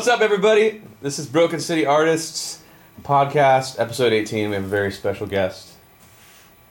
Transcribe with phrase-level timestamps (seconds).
[0.00, 0.80] What's up, everybody?
[1.02, 2.62] This is Broken City Artists
[3.02, 4.48] podcast, episode 18.
[4.48, 5.74] We have a very special guest,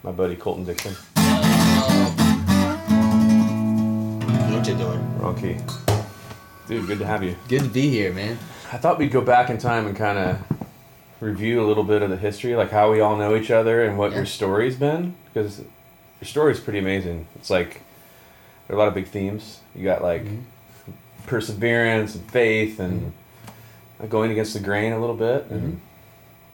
[0.01, 0.93] my buddy Colton Dixon.
[4.49, 5.19] What you doing?
[5.19, 5.57] Wrong key.
[6.67, 7.35] Dude, good to have you.
[7.47, 8.39] Good to be here, man.
[8.73, 10.39] I thought we'd go back in time and kind of
[11.19, 13.95] review a little bit of the history, like how we all know each other and
[13.95, 17.27] what your story's been, because your story's pretty amazing.
[17.35, 17.83] It's like
[18.67, 19.59] there are a lot of big themes.
[19.75, 21.27] You got like Mm-hmm.
[21.27, 23.13] perseverance and faith and
[24.07, 25.79] going against the grain a little bit and Mhm.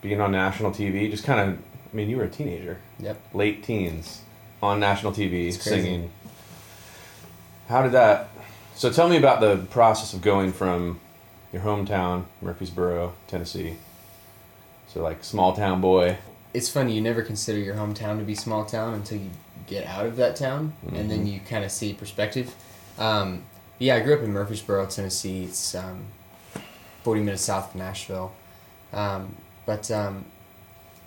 [0.02, 1.09] being on national TV.
[1.09, 3.18] Just kind of, I mean, you were a teenager, Yep.
[3.34, 4.21] late teens,
[4.62, 6.09] on national TV singing.
[7.68, 8.30] How did that?
[8.76, 10.99] So tell me about the process of going from
[11.54, 13.76] your hometown, Murfreesboro, Tennessee.
[14.87, 16.18] So like small town boy.
[16.54, 19.30] It's funny, you never consider your hometown to be small town until you
[19.68, 21.34] get out of that town, and then Mhm.
[21.34, 22.54] you kind of see perspective.
[22.98, 23.43] Um,
[23.80, 25.43] yeah, I grew up in Murfreesboro, Tennessee.
[25.46, 26.05] It's um,
[27.06, 28.34] 40 minutes south of Nashville.
[28.92, 29.36] Um,
[29.68, 30.26] but um,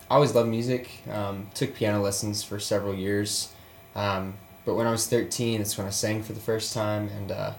[0.08, 0.88] I always loved music.
[1.10, 3.52] Um, took piano lessons for several years.
[3.96, 7.32] Um, but when I was 13, that's when I sang for the first time, and
[7.32, 7.52] uh,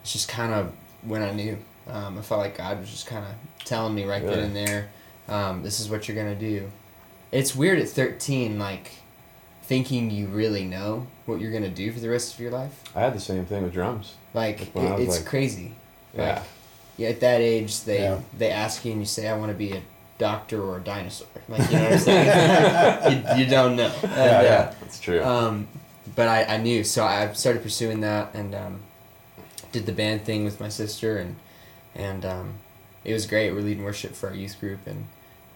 [0.00, 0.72] it's just kind of
[1.02, 1.58] when I knew.
[1.88, 4.36] Um, I felt like God was just kind of telling me right Really?
[4.36, 4.88] then and there,
[5.28, 6.70] um, this is what you're going to do.
[7.32, 8.92] It's weird at 13, like,
[9.64, 12.84] thinking you really know what you're going to do for the rest of your life.
[12.94, 14.14] I had the same thing with drums.
[14.34, 15.72] Like, Like it, it's like- crazy.
[16.16, 16.34] Yeah.
[16.34, 16.42] Like,
[16.96, 18.20] yeah, at that age, they Yeah.
[18.38, 19.82] they ask you and you say, "I want to be a
[20.18, 23.26] doctor or a dinosaur." Like you know what I'm saying?
[23.38, 23.92] you, you don't know.
[24.02, 24.74] And, Yeah, yeah.
[24.80, 25.22] That's true.
[25.22, 25.68] Uh, um,
[26.14, 28.80] but I, I knew, so I started pursuing that and um,
[29.72, 31.36] did the band thing with my sister, and
[31.94, 32.54] and um,
[33.04, 33.52] it was great.
[33.52, 35.06] We're leading worship for our youth group and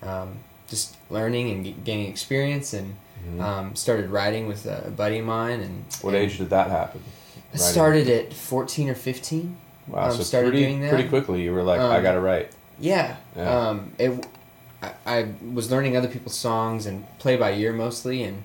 [0.02, 0.38] um,
[0.68, 3.40] just learning and g- gaining experience, and Mhm.
[3.42, 5.60] um, started writing with a buddy of mine.
[5.60, 7.02] And what and age did that happen?
[7.52, 9.56] I started at fourteen or fifteen.
[9.90, 10.90] Wow, um, so started pretty, doing that.
[10.92, 12.50] pretty quickly you were like, I Um, gotta write.
[12.78, 13.16] Yeah.
[13.36, 13.68] Yeah.
[13.68, 14.26] Um, it,
[14.82, 18.42] I, I was learning other people's songs and play by ear mostly, and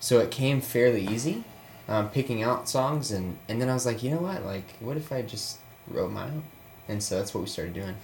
[0.00, 1.44] so it came fairly easy,
[1.88, 4.96] um, picking out songs, and, and then I was like, you know what, like, what
[4.96, 5.58] if I just
[5.88, 6.42] wrote my own?
[6.88, 7.94] And so that's what we started doing.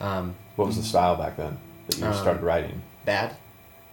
[0.00, 1.58] Um, What was the style back then
[1.88, 2.82] that you Um, started writing?
[3.04, 3.34] bad.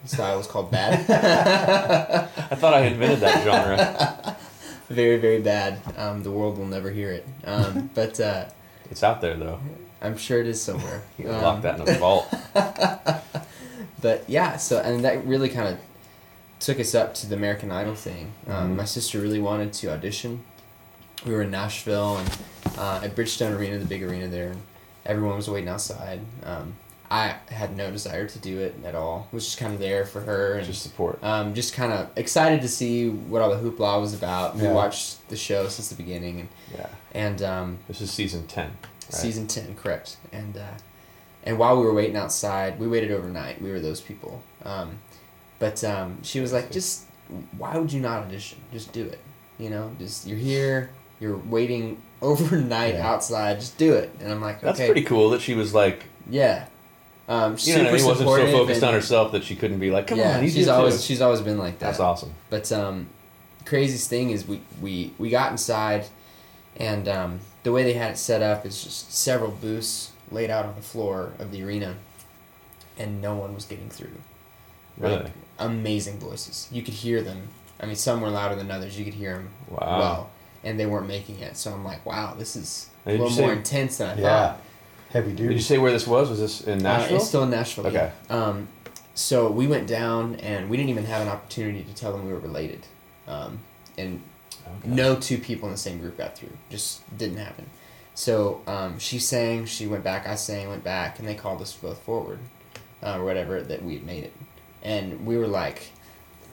[0.04, 1.10] The style was called bad.
[2.52, 4.38] I thought I invented that genre.
[4.90, 5.80] very, very bad.
[5.98, 7.26] Um, the world will never hear it.
[7.46, 8.46] Um, but uh,
[8.92, 9.60] It's out there though.
[10.02, 11.02] I'm sure it is somewhere.
[11.18, 12.28] You can Um, lock that in a vault.
[14.02, 15.78] but yeah, so and that really kind of
[16.60, 18.34] took us up to the American Idol thing.
[18.48, 18.76] Um, Mhm.
[18.78, 20.44] My sister really wanted to audition.
[21.26, 22.30] We were in Nashville and
[22.78, 24.62] uh, at Bridgestone Arena, the big arena there, and
[25.06, 26.20] everyone was waiting outside.
[26.44, 26.76] Um,
[27.16, 29.28] I had no desire to do it at all.
[29.32, 31.24] Was just kind of there for her and Just support.
[31.24, 34.56] um, just kind of excited to see what all the hoopla was about.
[34.56, 34.74] We Yeah.
[34.74, 36.88] watched the show since the beginning and Yeah.
[37.14, 38.66] and um, This is season ten.
[38.68, 39.14] Right?
[39.14, 40.18] Season ten, correct.
[40.34, 40.78] And uh,
[41.44, 43.62] and while we were waiting outside, we waited overnight.
[43.62, 44.42] We were those people.
[44.64, 44.98] Um,
[45.60, 47.04] but um, she was like, just
[47.58, 48.60] why would you not audition?
[48.74, 49.20] Just do it.
[49.58, 50.90] You know, just you're here.
[51.22, 53.08] You're waiting overnight Yeah.
[53.10, 53.60] outside.
[53.62, 54.10] Just do it.
[54.20, 56.66] And I'm like, That's pretty cool that she was like, yeah.
[57.28, 60.08] Um, you know, she wasn't so focused and- on herself that she couldn't be like,
[60.08, 61.02] come yeah, on, she's always too.
[61.08, 61.88] she's always been like that.
[61.88, 62.34] That's awesome.
[62.52, 63.08] But um,
[63.66, 66.06] craziest thing is we, we, we got inside,
[66.78, 70.66] and um, the way they had it set up is just several booths laid out
[70.66, 71.96] on the floor of the arena,
[72.98, 74.12] and no one was getting through.
[74.98, 75.16] Really?
[75.24, 76.68] Like, amazing voices.
[76.72, 77.48] You could hear them.
[77.82, 78.98] I mean, some were louder than others.
[79.00, 80.00] You could hear them Wow.
[80.00, 80.30] well,
[80.64, 81.58] and they weren't making it.
[81.58, 84.48] So I'm like, wow, this is a little more say- intense than I Yeah.
[84.48, 84.62] thought.
[85.16, 86.30] Heavy Did you say where this was?
[86.30, 87.16] Was this in Uh, Nashville?
[87.16, 87.88] it's still in Nashville.
[87.88, 88.12] Okay.
[88.30, 88.36] Yeah.
[88.36, 88.68] Um,
[89.14, 92.34] so we went down, and we didn't even have an opportunity to tell them we
[92.34, 92.86] were related.
[93.26, 93.60] Um,
[93.98, 94.22] and
[94.68, 94.90] Okay.
[94.90, 96.50] no two people in the same group got through.
[96.70, 97.68] Just didn't happen.
[98.14, 101.72] So um, she sang, she went back, I sang, went back, and they called us
[101.72, 102.40] both forward,
[103.02, 104.34] uh, or whatever, that we had made it.
[104.84, 105.92] And we were like,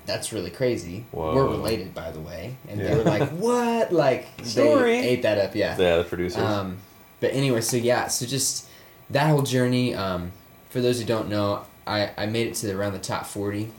[0.07, 1.05] that's really crazy.
[1.11, 1.35] Whoa.
[1.35, 2.55] We're related, by the way.
[2.69, 3.93] And they were like, what?
[3.93, 5.01] Like, Story.
[5.01, 5.77] they ate that up, yeah.
[5.77, 6.41] Yeah, the producers.
[6.41, 6.79] Um,
[7.23, 8.69] but anyway, so yeah, so just
[9.09, 9.95] that whole journey.
[9.95, 10.33] Um,
[10.69, 13.71] for those who don't know, I, I made it to around the top forty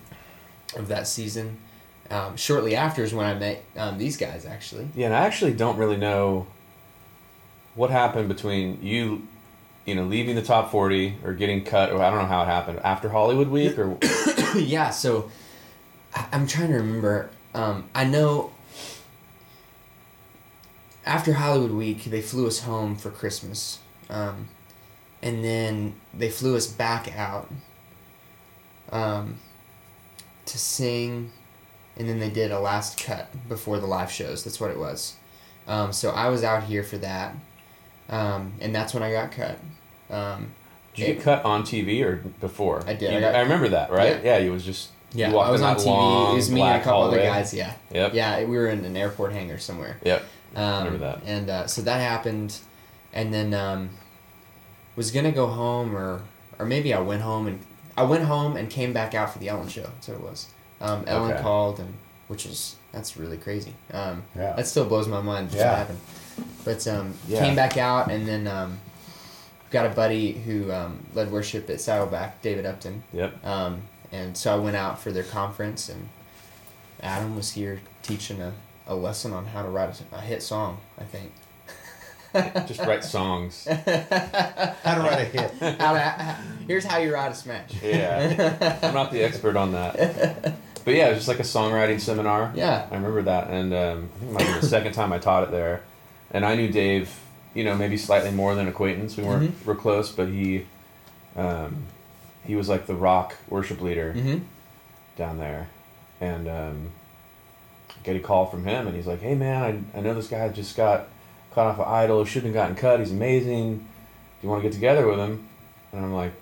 [0.78, 1.58] of that season.
[2.10, 4.88] Um, shortly after is when I met um, these guys actually.
[4.96, 6.48] yeah, and I actually don't really know
[7.76, 9.28] what happened between you,
[9.86, 12.48] you know, leaving the top forty or getting cut, or I don't know how it
[12.48, 13.98] happened after Hollywood Week, or
[14.58, 15.30] yeah, so
[16.16, 17.30] I, I'm trying to remember.
[17.54, 18.54] Um, I know
[21.06, 23.80] after Hollywood Week, they flew us home for Christmas.
[24.10, 24.48] Um,
[25.22, 27.50] and then they flew us back out
[28.92, 29.38] um,
[30.46, 31.32] to sing,
[31.98, 34.44] and then they did a last cut before the live shows.
[34.44, 35.16] That's what it was.
[35.68, 37.36] Um, so I was out here for that.
[38.10, 39.58] um, and that's when I got cut.
[40.10, 40.52] Um,
[40.94, 42.84] Did you get cut on TV or before?
[42.86, 43.12] I did.
[43.12, 44.22] You- I got- I remember that, right?
[44.24, 44.90] Yeah, it was just.
[45.14, 45.86] yeah, you I was on TV.
[45.86, 47.54] long It was me and a couple other guys.
[47.54, 48.14] Yeah, Yep.
[48.14, 49.98] yeah, we were in an airport hangar somewhere.
[50.04, 50.24] Yep.
[50.56, 51.22] Um, Remember that.
[51.26, 52.58] And uh, so that happened,
[53.14, 53.90] and then um,
[54.96, 56.22] was gonna go home, or
[56.60, 57.60] or maybe I went home and
[57.98, 59.82] I went home and came back out for the Ellen show.
[59.84, 60.48] That's what it was.
[60.82, 61.42] Um, Ellen Okay.
[61.42, 61.94] called, and
[62.28, 63.74] which is that's really crazy.
[63.92, 64.54] Um, Yeah.
[64.54, 65.52] That still blows my mind.
[65.54, 65.76] Yeah.
[65.76, 66.00] happened.
[66.64, 67.40] But um, Yeah.
[67.40, 68.80] came back out, and then um,
[69.72, 73.04] got a buddy who um, led worship at Saddleback, David Upton.
[73.14, 73.46] Yep.
[73.46, 76.10] Um, and so I went out for their conference, and
[77.02, 78.54] Adam was here teaching a,
[78.88, 81.32] a lesson on how to write a, a hit song, I think.
[82.68, 83.66] Just write songs.
[83.68, 83.76] How
[84.96, 85.52] to write a hit.
[85.80, 86.36] How to, how-
[86.68, 87.70] here's how you write a smash.
[87.84, 88.80] Yeah.
[88.82, 90.56] I'm not the expert on that.
[90.86, 92.52] But yeah, it was just like a songwriting seminar.
[92.56, 92.86] Yeah.
[92.92, 95.44] I remember that, and um, I think it might be the second time I taught
[95.44, 95.82] it there.
[96.32, 97.10] And I knew Dave,
[97.54, 99.16] you know, maybe slightly more than acquaintance.
[99.16, 99.66] We weren't Mhm.
[99.68, 100.66] real close, but he,
[101.38, 101.86] um,
[102.44, 104.40] he was like the rock worship leader Mm-hmm.
[105.16, 105.70] down there,
[106.20, 107.03] and um, I
[108.04, 110.48] get a call from him, and he's like, "Hey man, I, I know this guy
[110.50, 111.08] just got
[111.52, 112.26] caught off of Idol.
[112.26, 113.00] Shouldn't have gotten cut.
[113.00, 113.78] He's amazing.
[113.78, 113.86] Do
[114.42, 115.48] you want to get together with him?"
[115.92, 116.34] And I'm like,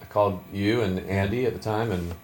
[0.00, 2.14] I called you and Andy at the time, and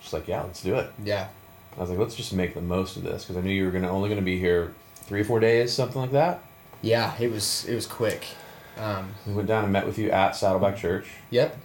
[0.00, 1.28] just like, "Yeah, let's do it." Yeah.
[1.76, 3.70] I was like, let's just make the most of this because I knew you were
[3.70, 6.42] gonna only gonna be here three or four days, something like that.
[6.82, 8.24] Yeah, it was it was quick.
[8.76, 11.56] Um, We went down and met with you at Saddleback Church, yep.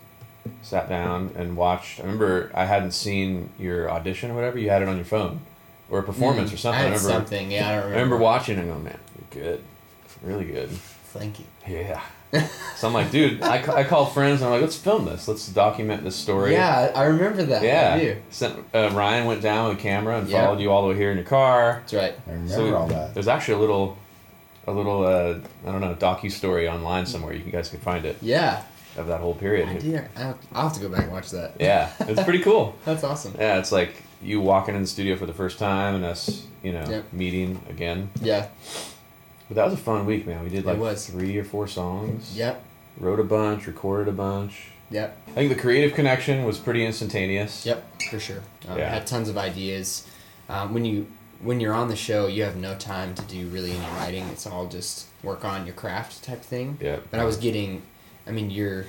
[0.61, 1.99] sat down and watched.
[1.99, 4.59] I remember I hadn't seen your audition or whatever.
[4.59, 5.41] You had it on your phone
[5.93, 6.79] or a performance Mm, or something.
[6.79, 7.09] I I, remember.
[7.09, 7.51] something.
[7.51, 7.95] Yeah, I don't I remember.
[8.03, 8.99] remember watching and going, man,
[9.35, 9.63] you're good,
[10.23, 10.69] really good.
[10.69, 11.45] Thank you.
[11.67, 12.01] Yeah.
[12.77, 15.27] so I'm like, dude, I, ca- I called friends and I'm like, let's film this.
[15.27, 16.53] Let's document this story.
[16.53, 17.61] Yeah, I remember that.
[17.61, 17.65] I
[18.01, 18.15] Yeah.
[18.31, 20.43] Sent, uh, Ryan went down with a camera and Yeah.
[20.43, 21.81] followed you all the way here in your car.
[21.81, 22.15] That's right.
[22.27, 23.13] I remember So all that.
[23.13, 23.99] There's actually a little,
[24.65, 25.35] a little, uh,
[25.67, 27.33] I don't know, docu story online somewhere.
[27.35, 28.63] You guys can find it Yeah,
[28.97, 29.69] of that whole period.
[29.69, 30.03] I did.
[30.17, 31.53] I'll I'll have to go back and watch that.
[31.59, 32.75] Yeah, it's pretty cool.
[32.85, 33.35] That's awesome.
[33.37, 36.71] Yeah, it's like you walking in the studio for the first time and us, you
[36.71, 37.13] know, Yep.
[37.13, 38.09] meeting again.
[38.21, 38.47] Yeah.
[39.49, 40.43] But that was a fun week, man.
[40.43, 41.05] We did like was.
[41.07, 42.35] three or four songs.
[42.37, 42.63] Yep.
[42.99, 44.67] Wrote a bunch, recorded a bunch.
[44.89, 45.17] Yep.
[45.29, 47.65] I think the creative connection was pretty instantaneous.
[47.65, 48.41] Yep, for sure.
[48.67, 48.89] Um, Yeah.
[48.89, 50.07] Had tons of ideas.
[50.49, 51.07] Um, when you
[51.41, 54.23] when you're on the show, you have no time to do really any writing.
[54.29, 56.77] It's all just work on your craft type thing.
[56.79, 57.07] Yep.
[57.11, 57.81] But I was getting,
[58.25, 58.85] I mean, you're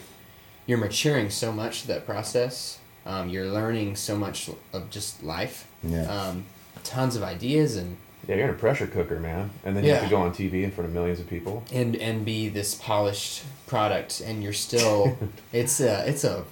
[0.66, 2.78] you're maturing so much through that process.
[3.06, 5.69] Um, you're learning so much of just life.
[5.83, 6.05] Yeah.
[6.05, 6.45] Um,
[6.83, 7.97] tons of ideas and
[8.27, 9.51] Yeah, you're in a pressure cooker, man.
[9.65, 11.65] And then you have to go on TV in front of millions of people.
[11.73, 15.19] and and be this polished product, and you're still.
[15.53, 16.45] it's a it's a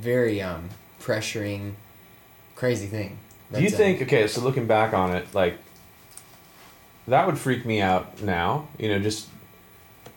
[0.00, 0.70] very um,
[1.00, 1.72] pressuring,
[2.54, 3.18] crazy thing.
[3.52, 4.26] Do you uh, think okay?
[4.26, 5.58] So looking back on it, like
[7.06, 8.68] that would freak me out now.
[8.78, 9.28] You know, just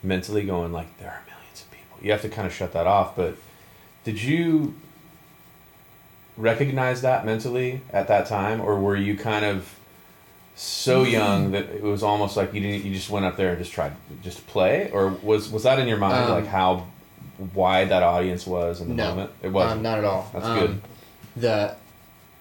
[0.04, 1.98] mentally going like there are millions of people.
[2.02, 3.16] You have to kind of shut that off.
[3.16, 3.36] But
[4.04, 4.76] did you
[6.42, 9.74] recognize that mentally at that time, or were you kind of
[10.56, 12.84] so young that it was almost like you didn't?
[12.86, 15.80] You just went up there and just tried just to play, or was was that
[15.80, 16.88] in your mind Um, like how
[17.54, 19.10] wide that audience was in the No.
[19.10, 19.32] moment?
[19.42, 19.78] It wasn't.
[19.78, 20.30] Um, not at all.
[20.34, 20.82] That's Um, good.
[21.38, 21.76] The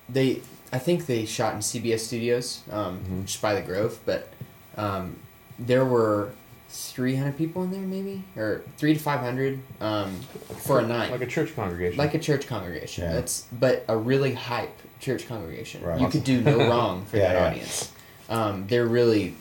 [0.08, 0.40] they
[0.72, 3.24] I think they shot in CBS studios, um, Mhm.
[3.26, 4.28] just by the Grove, but
[4.76, 5.16] um,
[5.58, 6.30] there were
[6.70, 10.14] three hundred people in there, maybe or three to five hundred um,
[10.60, 11.98] for a night, like a church congregation.
[11.98, 13.04] like a church congregation.
[13.04, 13.14] Yeah.
[13.14, 15.82] That's but a really hype church congregation.
[15.82, 16.00] Right.
[16.00, 17.46] You could do no wrong for Yeah, that yeah.
[17.48, 17.92] audience.
[18.28, 19.34] Um, they're really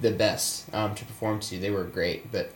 [0.00, 1.58] the best um, to perform to.
[1.58, 2.50] They were great, but.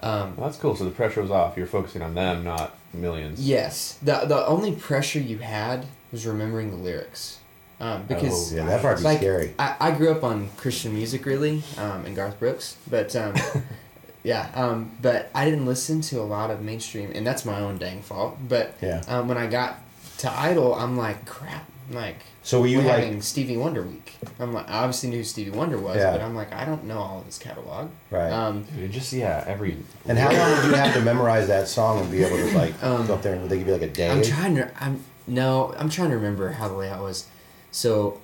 [0.00, 0.76] Um, Well, that's cool.
[0.76, 1.56] So the pressure was off.
[1.56, 3.40] You're focusing on them, not millions.
[3.46, 3.98] Yes.
[4.02, 7.38] The the only pressure you had was remembering the lyrics.
[7.80, 9.54] Um, because Oh, Yeah, that part's like scary.
[9.58, 13.34] I, I grew up on Christian music really, um, and Garth Brooks, but um,
[14.24, 17.78] yeah, um, but I didn't listen to a lot of mainstream, and that's my own
[17.78, 18.36] dang fault.
[18.48, 19.02] But Yeah.
[19.06, 19.78] um, when I got
[20.18, 22.16] to Idol, I'm like, crap, I'm like.
[22.42, 24.14] So were you we're like, having Stevie Wonder week?
[24.40, 26.10] I'm like, I obviously knew who Stevie Wonder was, Yeah.
[26.12, 27.90] but I'm like, I don't know all of his catalog.
[28.10, 28.32] right?
[28.32, 29.76] Um, Dude, just yeah, every.
[30.06, 32.82] and how long would you have to memorize that song and be able to like
[32.82, 34.10] Um, go up there and they give you like a day?
[34.10, 34.70] I'm trying to.
[34.82, 35.74] I'm no.
[35.78, 37.26] I'm trying to remember how the layout was.
[37.70, 38.20] So,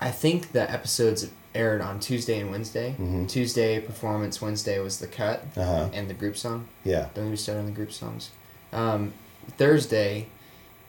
[0.00, 2.94] I think the episodes aired on Tuesday and Wednesday.
[2.98, 3.28] Mhm.
[3.28, 4.40] Tuesday performance.
[4.40, 5.88] Wednesday was the cut Uh huh.
[5.92, 6.68] and the group song.
[6.84, 7.08] Yeah.
[7.14, 8.30] Don't get me started on the group songs.
[8.72, 9.12] Um,
[9.58, 10.26] Thursday,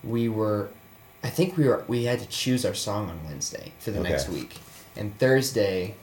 [0.03, 0.69] we were.
[1.23, 1.83] I think we were.
[1.87, 4.09] We had to choose our song on Wednesday for the Okay.
[4.09, 4.59] next week,
[4.95, 5.95] and Thursday.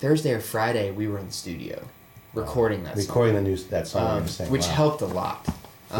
[0.00, 1.82] Thursday or Friday, we were in the studio,
[2.34, 4.22] recording that song Recording the new that song.
[4.22, 4.68] um, which wow.
[4.74, 5.46] helped a lot.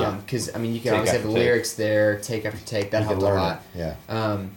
[0.01, 0.11] Yeah.
[0.25, 1.37] Because I mean, you can Take always have the take.
[1.39, 2.91] lyrics there, take after take.
[2.91, 3.63] That You helped a lot.
[3.75, 3.79] it.
[3.79, 3.95] Yeah.
[4.09, 4.53] Um,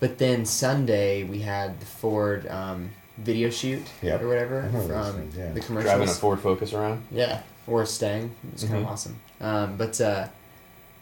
[0.00, 4.22] but then Sunday we had the Ford um, video shoot Yep.
[4.22, 5.52] or whatever I remember those from things, yeah.
[5.52, 5.90] the commercials.
[5.94, 7.02] Driving a Ford Focus around.
[7.10, 8.34] Yeah, or a staying.
[8.52, 8.82] It's kind Mhm.
[8.82, 9.18] of awesome.
[9.40, 10.28] Um, but uh,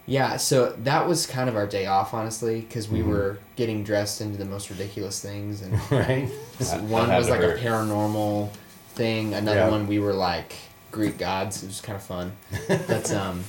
[0.06, 3.06] yeah, so that was kind of our day off, honestly, because we Mhm.
[3.08, 6.28] were getting dressed into the most ridiculous things, and right?
[6.58, 7.58] That- one was like hurt.
[7.58, 8.50] a paranormal
[8.94, 9.34] thing.
[9.34, 9.68] Another Yeah.
[9.70, 10.54] one we were like
[10.92, 11.62] Greek gods.
[11.64, 12.32] It was kind of fun.
[12.68, 13.42] but um,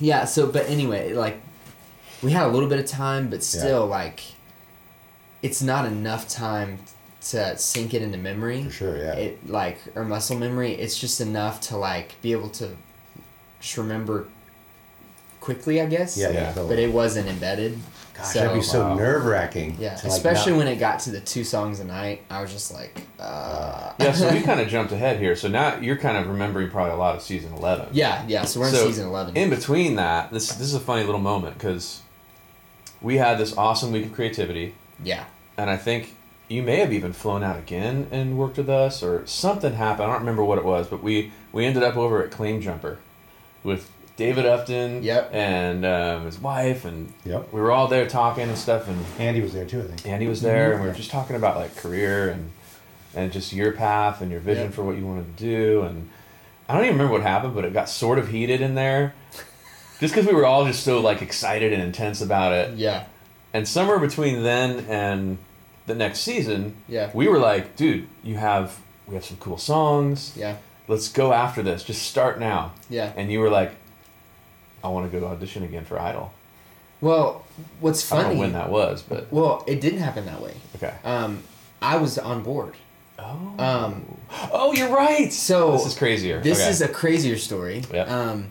[0.00, 0.24] yeah.
[0.24, 1.40] So, but anyway, like
[2.22, 4.22] we had a little bit of time, but still, like
[5.42, 6.78] it's not enough time
[7.20, 9.14] to sink it into memory For sure, yeah.
[9.14, 12.76] it like or muscle memory it's just enough to like be able to
[13.60, 14.28] just remember
[15.46, 16.46] quickly i guess yeah, yeah, Yeah.
[16.52, 16.68] totally.
[16.68, 17.78] but it wasn't embedded
[18.14, 18.94] Gosh, so- that'd be so Wow.
[18.94, 19.76] nerve wracking.
[19.78, 22.92] yeah especially when it got to the two songs a night i was just like
[23.20, 25.34] uh Yeah, so we kind of jumped ahead here.
[25.36, 27.86] So now you're kind of remembering probably a lot of season eleven.
[27.92, 30.80] yeah yeah so we're in So, season 11 In between that, this this is a
[30.90, 32.00] funny little moment because
[33.00, 35.24] we had this awesome week of creativity, yeah
[35.58, 36.14] and I think
[36.48, 40.04] you may have even flown out again and worked with us, or something happened.
[40.08, 42.98] I don't remember what it was, but we we ended up over at Claim Jumper
[43.64, 45.30] with David Upton Yep.
[45.34, 47.52] and um, his wife, and Yep.
[47.52, 50.06] we were all there talking and stuff, and Andy was there too, I think.
[50.06, 52.50] Andy was there, and we were just talking about like career and
[53.14, 54.74] and just your path and your vision Yep.
[54.74, 55.82] for what you wanted to do.
[55.82, 56.08] And
[56.68, 59.14] I don't even remember what happened, but it got sort of heated in there,
[60.00, 62.76] just because we were all just so like excited and intense about it.
[62.76, 63.04] yeah
[63.54, 65.38] And somewhere between then and
[65.86, 70.32] the next season, yeah we were like, dude, you have we have some cool songs.
[70.36, 70.56] yeah
[70.88, 71.82] Let's go after this.
[71.84, 72.72] Just start now.
[72.88, 73.72] yeah And you were like,
[74.86, 76.32] I want to go audition again for Idol.
[77.00, 77.44] well
[77.80, 78.20] what's funny?
[78.20, 80.94] I don't know when that was, but well it didn't happen that way okay.
[81.04, 81.42] um
[81.82, 82.74] i was on board
[83.18, 83.54] Oh.
[83.58, 84.18] um
[84.52, 85.32] Oh, you're right.
[85.32, 86.40] so this is crazier.
[86.42, 86.68] This Okay.
[86.70, 87.82] is a crazier story.
[87.90, 88.10] Yep.
[88.10, 88.48] Um,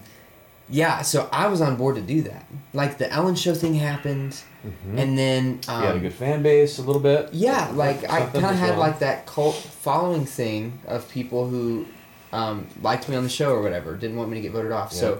[0.70, 2.46] yeah, so I was on board to do that.
[2.74, 4.34] Like the Ellen Show thing happened,
[4.66, 4.98] Mhm.
[5.02, 7.30] and then um, you had a good fan base, a little bit.
[7.32, 8.80] yeah, like I kind of had wrong.
[8.80, 11.86] like that cult following thing of people who
[12.34, 14.92] um, liked me on the show or whatever, didn't want me to get voted off.
[14.92, 15.20] So,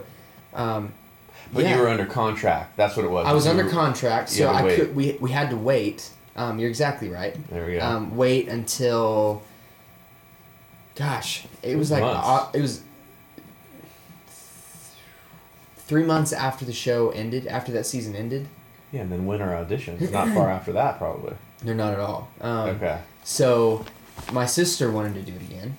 [0.54, 0.92] um,
[1.52, 1.76] But yeah.
[1.76, 2.76] you were under contract.
[2.76, 3.26] That's what it was.
[3.26, 4.76] I was You under were- contract, so I wait.
[4.78, 4.96] could.
[4.96, 6.10] We we had to wait.
[6.36, 7.34] Um, you're exactly right.
[7.48, 7.80] There we go.
[7.80, 9.42] Um, wait until.
[10.96, 12.82] Gosh, it was like uh, it was
[15.76, 17.46] three months after the show ended.
[17.46, 18.48] After that season ended,
[18.92, 20.10] yeah, and then winter auditions.
[20.12, 21.34] Not far after that, probably.
[21.62, 22.28] they're not at all.
[22.40, 23.00] Um, okay.
[23.24, 23.84] So,
[24.32, 25.76] my sister wanted to do it again.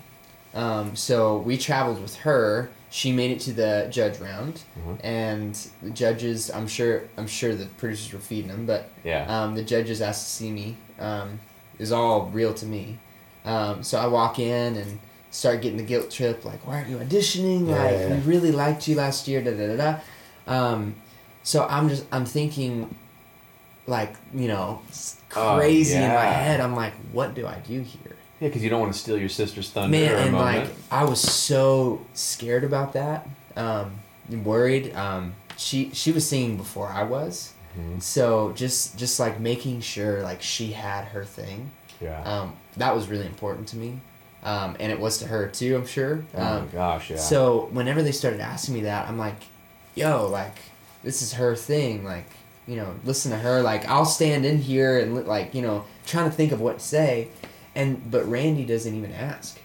[0.54, 2.70] Um, so we traveled with her.
[2.90, 4.98] She made it to the judge round, Mhm.
[5.04, 6.50] and the judges.
[6.50, 7.04] I'm sure.
[7.18, 9.26] I'm sure the producers were feeding them, but Yeah.
[9.28, 10.78] um, the judges asked to see me.
[11.00, 11.40] Um,
[11.80, 12.98] is all real to me.
[13.46, 15.00] Um, so I walk in and
[15.32, 16.44] start getting the guilt trip.
[16.44, 17.68] Like, why aren't you auditioning?
[17.70, 18.16] Yeah, like, yeah, yeah.
[18.16, 19.42] we really liked you last year.
[19.42, 20.00] Da da da da.
[20.48, 20.96] Um,
[21.44, 22.96] so I'm just I'm thinking,
[23.86, 24.82] like you know,
[25.36, 26.60] Oh, crazy in my head.
[26.62, 28.16] I'm like, what do I do here?
[28.40, 30.68] Yeah, because you don't want to steal your sister's thunder Man, and moment.
[30.70, 34.00] like I was so scared about that, um,
[34.44, 34.94] worried.
[34.96, 38.02] Um, she she was singing before I was, Mhm.
[38.02, 41.72] so just just like making sure like she had her thing.
[42.02, 42.22] yeah.
[42.24, 44.00] Um, that was really important to me,
[44.44, 45.76] um, and it was to her too.
[45.76, 46.24] I'm sure.
[46.36, 47.18] oh my Um, gosh, yeah.
[47.18, 49.42] So whenever they started asking me that, I'm like,
[49.96, 50.56] yo, like
[51.04, 52.04] this is her thing.
[52.04, 52.30] Like
[52.68, 53.62] you know, listen to her.
[53.64, 56.86] Like I'll stand in here and like you know trying to think of what to
[56.86, 57.30] say,
[57.78, 59.58] and but Randy doesn't even ask.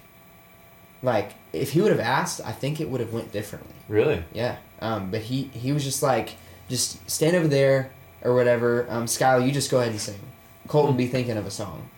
[1.02, 3.74] Like if he would have asked, I think it would have went differently.
[3.88, 4.22] really?
[4.32, 4.56] Yeah.
[4.80, 6.36] Um, but he he was just like,
[6.68, 7.90] just stand over there
[8.22, 8.86] or whatever.
[8.88, 10.20] Um, Schyler, you just go ahead and sing.
[10.68, 11.88] Colton be thinking of a song,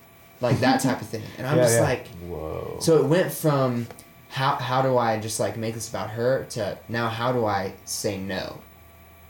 [0.41, 1.23] like that type of thing.
[1.37, 1.83] And I'm Yeah, just yeah.
[1.83, 2.79] like, Whoa.
[2.81, 3.87] so it went from
[4.31, 7.75] how how do I just like make this about her to now how do I
[7.85, 8.59] say no,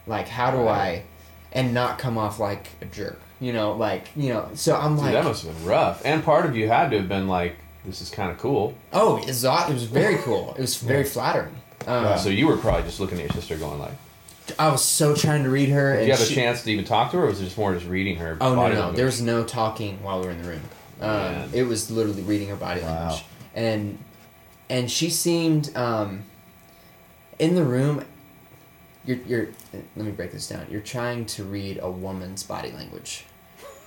[0.07, 1.03] like how do Right.
[1.03, 1.03] I,
[1.51, 3.19] and not come off like a jerk.
[3.39, 4.49] You know, like you know.
[4.53, 6.01] So I'm Dude, like, that must have been rough.
[6.05, 8.73] And part of you had to have been like, this is kind of cool.
[8.93, 10.53] oh, it's aw- it was very cool.
[10.57, 11.55] It was very flattering.
[11.87, 12.17] Um.
[12.17, 13.91] So you were probably just looking at your sister going like,
[14.57, 15.91] I was so trying to read her.
[15.93, 17.45] did and you have a she- chance to even talk to her or was it
[17.45, 18.95] just more just reading her Oh no, body no, language?
[18.97, 20.61] there was no talking while we were in the room.
[21.01, 22.87] Um, it was literally reading her body Wow.
[23.09, 23.97] language, and
[24.69, 26.23] and she seemed um,
[27.37, 28.03] in the room.
[29.05, 29.47] You're you're.
[29.73, 30.65] Let me break this down.
[30.69, 33.25] You're trying to read a woman's body language.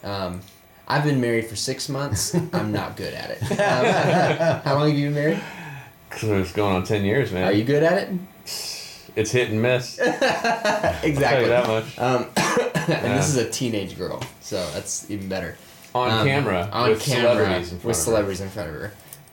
[0.04, 0.40] Um,
[0.86, 2.34] I've been married for six months.
[2.52, 3.42] I'm not good at it.
[3.52, 5.40] Um, how long have you been married?
[6.22, 7.44] It's going on 10 years, man.
[7.44, 8.08] Are you good at it?
[9.16, 9.98] It's hit and miss.
[10.02, 11.48] I'll tell you exactly.
[11.48, 11.98] that much.
[11.98, 13.16] Um, and Yeah.
[13.16, 15.58] this is a teenage girl, so that's even better.
[15.94, 16.68] On Um, camera.
[16.72, 18.04] on with camera celebrities in front with of her.
[18.04, 18.92] celebrities in front of her.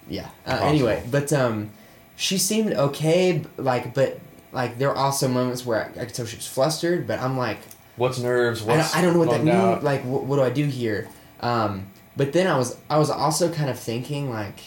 [0.09, 0.29] Yeah.
[0.45, 1.69] Uh, anyway, but um,
[2.17, 3.43] she seemed okay.
[3.57, 4.19] Like, but
[4.55, 7.05] like there are also moments where I, I could tell she was flustered.
[7.05, 7.59] But I'm like,
[7.97, 8.67] What's nerves?
[8.67, 9.83] I don't, I don't know what that means.
[9.83, 11.07] Like, wh- what do I do here?
[11.41, 14.59] Um, but then I was I was also kind of thinking like,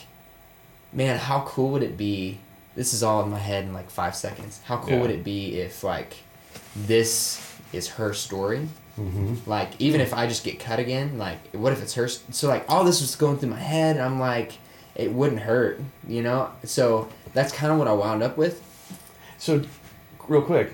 [0.92, 2.38] man, how cool would it be?
[2.76, 4.60] This is all in my head in like five seconds.
[4.64, 5.00] How cool Yeah.
[5.02, 6.14] would it be if like
[6.76, 8.68] this is her story?
[8.98, 9.48] Mm-hmm.
[9.50, 12.04] Like even if I just get cut again, like what if it's her?
[12.04, 14.52] s- So like all this was going through my head, and I'm like,
[14.94, 16.50] it wouldn't hurt, you know.
[16.64, 18.62] So that's kind of what I wound up with.
[19.40, 19.62] So,
[20.28, 20.72] real quick,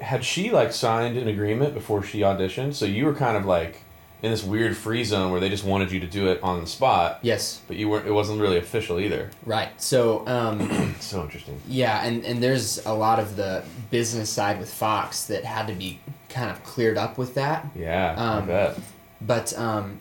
[0.00, 2.74] had she like signed an agreement before she auditioned?
[2.74, 3.80] So you were kind of like
[4.22, 6.66] in this weird free zone where they just wanted you to do it on the
[6.66, 8.06] spot, Yes, but you weren't.
[8.06, 9.30] It wasn't really official either.
[9.44, 9.68] right.
[9.80, 11.60] So um, so interesting.
[11.68, 15.74] yeah, and and there's a lot of the business side with Fox that had to
[15.74, 17.66] be kind of cleared up with that.
[17.76, 18.78] Yeah, I Um, bet.
[19.20, 19.98] But um,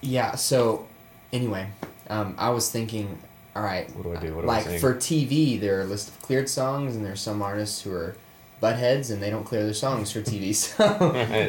[0.00, 0.34] yeah.
[0.34, 0.86] So
[1.32, 1.68] anyway,
[2.10, 3.18] um, I was thinking,
[3.54, 4.34] all right, What do I do?
[4.34, 4.78] What do I like sing?
[4.80, 8.16] for TV, there are a list of cleared songs, and there's some artists who are
[8.62, 10.52] buttheads, and they don't clear their songs for TV.
[10.54, 10.84] So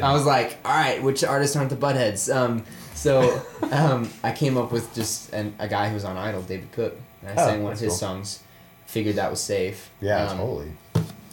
[0.02, 2.34] I was like, all right, which artists aren't the buttheads?
[2.34, 6.42] Um, so um, I came up with just an, a guy who was on Idol,
[6.42, 7.96] David Cook, and I Oh, sang one of his cool.
[7.98, 8.40] songs.
[8.86, 9.90] Figured that was safe.
[10.00, 10.72] Yeah, Um, totally.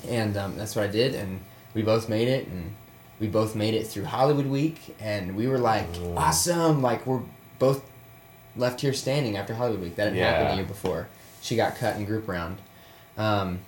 [0.08, 1.42] and um, that's what I did, and
[1.74, 2.74] we both made it, and
[3.20, 6.16] we both made it through Hollywood Week, and we were like, Ooh.
[6.16, 6.82] awesome!
[6.82, 7.22] Like we're
[7.60, 7.84] both
[8.56, 9.96] left here standing after Hollywood Week.
[9.96, 10.54] That had happened Yeah.
[10.54, 11.08] a year before.
[11.42, 12.58] She got cut in group round.
[13.18, 13.60] Um,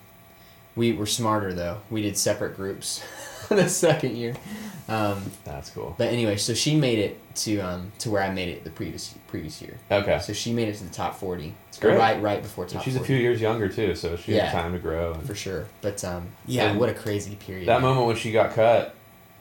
[0.75, 1.79] we were smarter though.
[1.89, 3.03] We did separate groups
[3.49, 4.35] the second year.
[4.89, 5.95] Um, That's cool.
[5.97, 9.13] but anyway, so she made it to um, to where I made it the previous
[9.27, 9.77] previous year.
[9.91, 10.19] Okay.
[10.19, 11.53] So she made it to the top forty.
[11.67, 11.97] That's great.
[11.97, 12.83] Right, right before And top.
[12.83, 14.45] she's a few years younger too, so she Yeah.
[14.47, 15.13] had time to grow.
[15.13, 15.65] And for sure.
[15.81, 17.67] But um, yeah, And what a crazy period.
[17.67, 17.89] that man.
[17.89, 18.93] moment when she got cut,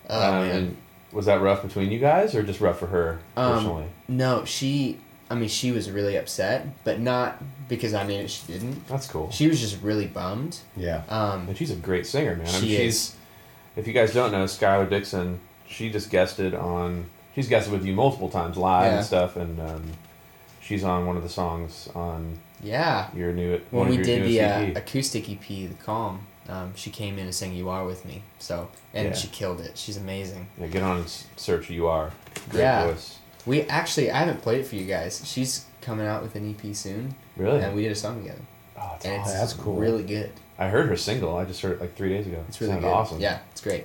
[0.09, 0.77] Oh, um, man.
[1.13, 3.87] was that rough between you guys, or just rough for her Um, personally?
[4.09, 5.01] No, she.
[5.33, 8.29] I mean, she was really upset, but not because I mean it.
[8.31, 8.87] She didn't.
[8.87, 9.31] That's cool.
[9.31, 10.59] She was just really bummed.
[10.77, 11.03] Yeah.
[11.09, 12.47] Um, And she's a great singer, man.
[12.47, 12.95] I mean, She she's.
[12.97, 13.17] is.
[13.77, 17.07] If you guys don't know, Schyler Dixon, she just guested on.
[17.35, 18.97] She's guested with you multiple times live Yeah.
[18.99, 19.85] and stuff, and um,
[20.61, 23.09] she's on one of the songs on yeah.
[23.15, 23.59] your new.
[23.71, 27.55] When we did the uh, acoustic EP, The Calm, um, she came in and sang
[27.55, 28.23] "You Are" with me.
[28.39, 29.15] So and Yeah.
[29.15, 29.79] she killed it.
[29.79, 30.49] She's amazing.
[30.61, 31.71] yeah, get on and search.
[31.71, 32.11] You are.
[32.51, 32.89] Great Yeah.
[32.89, 33.17] voice.
[33.47, 35.23] We actually, I haven't played it for you guys.
[35.25, 37.61] She's coming out with an EP soon, Really?
[37.61, 38.41] and we did a song together,
[38.79, 39.37] oh, and awesome.
[39.39, 39.75] that's cool.
[39.77, 40.31] Really good.
[40.59, 41.37] I heard her single.
[41.37, 42.45] I just heard it like three days ago.
[42.49, 42.85] It's really good.
[42.85, 43.21] awesome.
[43.21, 43.85] Yeah, it's great.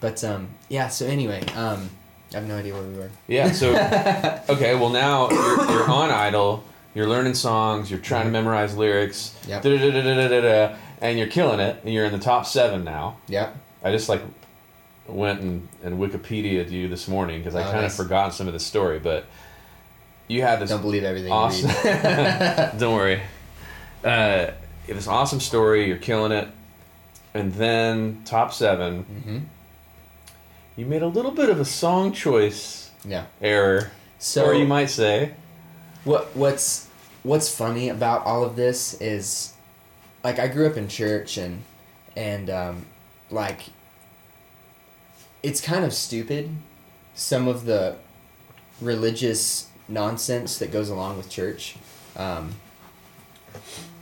[0.00, 0.88] But um, yeah.
[0.88, 1.90] So anyway, um,
[2.32, 3.10] I have no idea where we were.
[3.26, 3.50] Yeah.
[3.52, 3.70] So
[4.48, 6.64] okay, well now you're, you're on Idol.
[6.94, 7.90] You're learning songs.
[7.90, 9.34] You're trying to memorize lyrics.
[9.46, 9.62] Yep.
[9.62, 11.76] da-da-da-da-da-da, And you're killing it.
[11.84, 13.18] And you're in the top seven now.
[13.28, 13.56] Yep.
[13.84, 14.22] I just like
[15.08, 17.96] went and, and Wikipedia'd you this morning because I Oh, kind of nice.
[17.96, 19.24] forgotten some of the story, but
[20.28, 21.70] you had this Don't believe everything awesome.
[21.70, 22.72] you read.
[22.78, 23.20] Don't worry.
[24.04, 24.50] Uh,
[24.86, 25.86] you have this awesome story.
[25.88, 26.48] You're killing it,
[27.34, 29.02] and then top seven.
[29.04, 29.38] hmm
[30.76, 33.24] You made a little bit of a song choice Yeah.
[33.40, 35.32] error, So or you might say,
[36.04, 36.86] What what's
[37.22, 39.52] what's funny about all of this is
[40.22, 41.62] like I grew up in church and
[42.16, 42.86] and um,
[43.30, 43.60] like
[45.42, 46.50] it's kind of stupid
[47.14, 47.96] some of the
[48.80, 51.76] religious nonsense that goes along with church.
[52.16, 52.54] Um,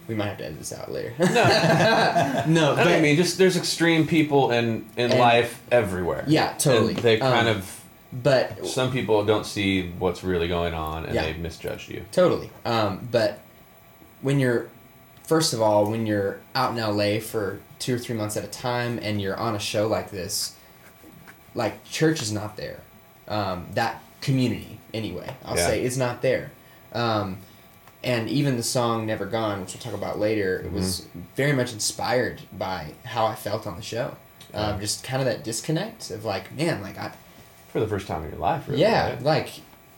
[0.08, 1.14] we might have to end this out later.
[1.18, 1.24] no,
[2.46, 6.24] no, I but don't mean just there's extreme people in in And- life everywhere.
[6.26, 6.94] yeah, totally.
[6.94, 7.80] And they kind Um, of
[8.12, 11.22] but some people don't see what's really going on and Yeah.
[11.24, 12.04] they misjudge you.
[12.12, 12.50] Totally.
[12.64, 13.40] Um, but
[14.22, 14.68] when you're,
[15.24, 18.48] first of all, when you're out in LA for two or three months at a
[18.48, 20.52] time and you're on a show like this,
[21.56, 22.80] like church is not there.
[23.26, 25.66] Um, that community, anyway, I'll Yeah.
[25.66, 26.52] say, is not there.
[26.92, 27.38] Um,
[28.04, 31.20] and even the song Never Gone, which we'll talk about later, it was Mm-hmm.
[31.34, 34.16] very much inspired by how I felt on the show.
[34.54, 34.60] Yeah.
[34.68, 37.10] Um, just kind of that disconnect of like, man, like I,
[37.72, 38.80] For the first time in your life, really.
[38.80, 39.22] yeah, right?
[39.22, 39.48] like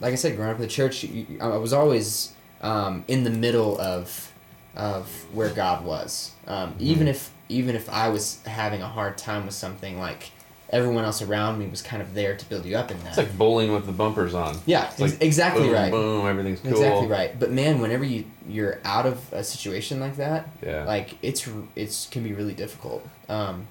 [0.01, 1.05] like I said, growing up in the church,
[1.41, 4.31] I was always um, in the middle of
[4.75, 6.31] of where God was.
[6.47, 10.31] Um, Even if even if I was having a hard time with something, like
[10.71, 13.09] everyone else around me was kind of there to build you up in that.
[13.09, 14.57] It's like bowling with the bumpers on.
[14.65, 15.91] yeah, It's like exactly boom, right.
[15.91, 16.71] Boom, everything's cool.
[16.71, 17.37] Exactly right.
[17.39, 20.83] But man, whenever you you're out of a situation like that, Yeah.
[20.85, 23.07] like it's it's can be really difficult.
[23.27, 23.67] Um,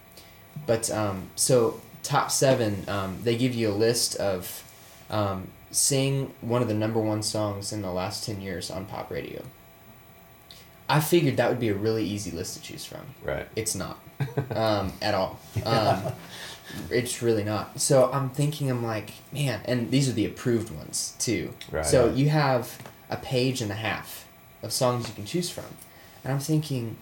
[0.66, 4.64] but um, so top seven, um, they give you a list of
[5.10, 9.10] um, sing one of the number one songs in the last ten years on pop
[9.10, 9.42] radio.
[10.88, 13.02] I figured that would be a really easy list to choose from.
[13.22, 13.46] Right.
[13.54, 13.98] It's not
[14.54, 15.38] um, at all.
[15.64, 16.02] Um,
[16.90, 17.80] it's really not.
[17.80, 21.54] So I'm thinking, I'm like, man, and these are the approved ones too.
[21.70, 21.84] Right.
[21.86, 22.78] So you have
[23.10, 24.26] a page and a half
[24.62, 25.64] of songs you can choose from,
[26.24, 26.96] and I'm thinking,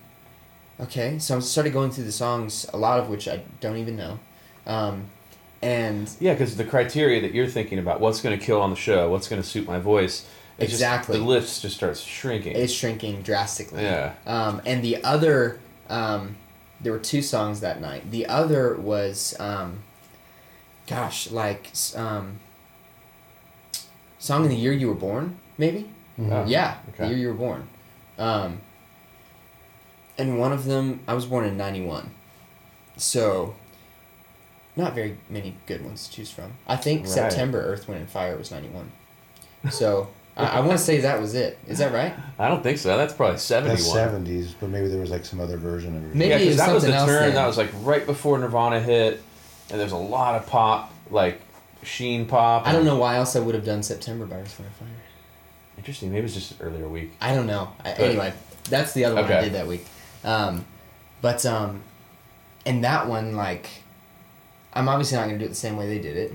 [0.80, 1.18] okay.
[1.18, 4.18] So I started going through the songs, a lot of which I don't even know,
[4.66, 5.04] um,
[5.62, 8.76] and Yeah, because the criteria that you're thinking about, what's going to kill on the
[8.76, 10.26] show, what's going to suit my voice,
[10.58, 11.18] it just- Exactly.
[11.18, 12.54] the list just starts shrinking.
[12.56, 13.82] it's shrinking drastically.
[13.82, 14.12] Yeah.
[14.26, 16.36] Um, and the other, um,
[16.80, 18.10] there were two songs that night.
[18.10, 19.82] The other was, um,
[20.86, 22.40] gosh, like um,
[24.18, 25.88] song in the year you were born, maybe.
[26.18, 27.68] Oh, Yeah, the year you were born.
[28.18, 28.60] Um,
[30.18, 32.10] and one of them, I was born in '91,
[32.96, 33.54] so
[34.74, 36.52] not very many good ones to choose from.
[36.66, 37.10] I think Right.
[37.10, 38.92] September Earth, Wind and Fire was '91.
[39.70, 41.58] So I, I want to say that was it.
[41.66, 42.12] Is that right?
[42.38, 42.94] I don't think so.
[42.96, 43.74] That's probably 71.
[43.76, 46.14] That's seventies, but maybe there was like some other version of it.
[46.14, 47.22] Maybe yeah, it because was that was the something else turn.
[47.28, 47.34] then.
[47.34, 49.22] That was like right before Nirvana hit,
[49.70, 51.40] and there's a lot of pop, like
[51.82, 52.66] Sheen pop.
[52.66, 54.88] I don't and- know why else I would have done September by Earth, Wind and
[54.88, 54.96] Fire.
[55.78, 56.10] Interesting.
[56.10, 57.12] Maybe it was just earlier week.
[57.20, 57.72] I don't know.
[57.80, 58.32] I, But- anyway,
[58.68, 59.44] that's the other one I Okay.
[59.44, 59.86] did that week.
[60.24, 60.64] Um,
[61.22, 61.82] but um,
[62.66, 63.68] and that one, like,
[64.74, 66.32] I'm obviously not gonna do it the same way they did it.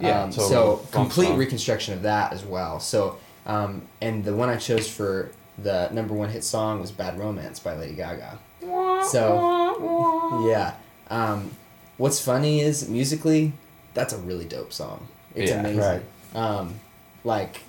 [0.00, 0.48] Yeah, Um, totally.
[0.48, 1.36] so Funk complete song.
[1.36, 2.80] reconstruction of that as well.
[2.80, 7.18] So um, and the one I chose for the number one hit song was "Bad
[7.18, 8.38] Romance" by Lady Gaga.
[9.10, 10.74] So yeah.
[11.10, 11.50] Um,
[11.96, 13.52] what's funny is musically,
[13.92, 15.06] that's a really dope song.
[15.34, 15.60] It's Yeah.
[15.60, 15.80] amazing.
[15.80, 16.02] Right.
[16.34, 16.74] Um,
[17.24, 17.60] like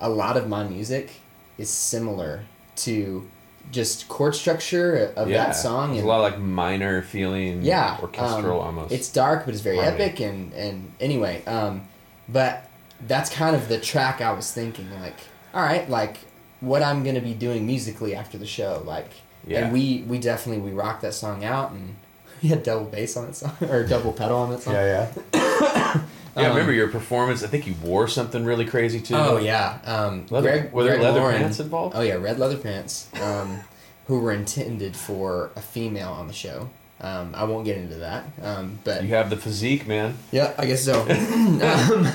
[0.00, 1.10] a lot of my music
[1.58, 2.44] is similar
[2.76, 3.28] to
[3.72, 5.46] just chord structure of yeah.
[5.46, 8.92] that song There's and a lot of like minor feeling, yeah orchestral um, almost.
[8.94, 10.04] it's dark but it's very harmony.
[10.04, 11.82] epic and and anyway um
[12.28, 12.67] but
[13.06, 15.16] that's kind of the track i was thinking like
[15.54, 16.18] all right like
[16.60, 19.08] what i'm gonna be doing musically after the show like
[19.46, 19.64] Yeah.
[19.64, 21.94] and we we definitely we rocked that song out and
[22.42, 25.22] we had double bass on that song or double pedal on that song Yeah, yeah.
[25.34, 26.02] yeah,
[26.36, 27.42] I um, remember your performance.
[27.42, 29.14] I think you wore something really crazy too.
[29.16, 31.96] Oh yeah, um, Leather- Greg, were there Greg leather Lauren- pants involved?
[31.96, 33.58] Oh yeah, red leather pants, um,
[34.06, 36.68] who were intended for a female on the show.
[37.00, 40.16] Um, I won't get into that, um, but You have the physique, man.
[40.32, 41.00] yeah, I guess so.
[41.02, 42.08] um,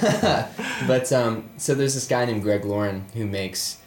[0.87, 3.77] but um, so there's this guy named Greg Lauren who makes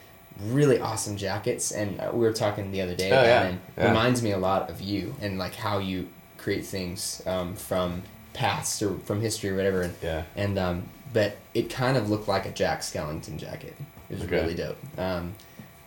[0.46, 3.48] really awesome jackets, and uh, we were talking the other day Oh, about yeah, it.
[3.50, 3.88] And yeah.
[3.88, 8.82] Reminds me a lot of you and like how you create things um, from past
[8.82, 9.82] or from history or whatever.
[9.82, 10.22] And Yeah.
[10.34, 13.74] and um, but it kind of looked like a Jack Skellington jacket.
[14.08, 14.36] It was Okay.
[14.40, 14.78] really dope.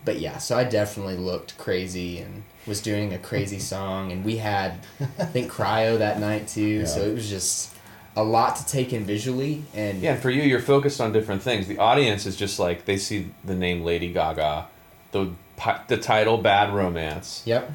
[0.10, 4.38] But yeah, so I definitely looked crazy and was doing a crazy song, and we
[4.38, 4.80] had
[5.20, 6.62] I think cryo that night too.
[6.80, 6.86] Yeah.
[6.86, 7.76] So it was just
[8.16, 11.44] a lot to take in visually, and Yeah, and for you, you're focused on different
[11.44, 11.68] things.
[11.68, 14.66] The audience is just like they see the name Lady Gaga,
[15.12, 15.30] the
[15.88, 17.72] the title Bad Romance, yep,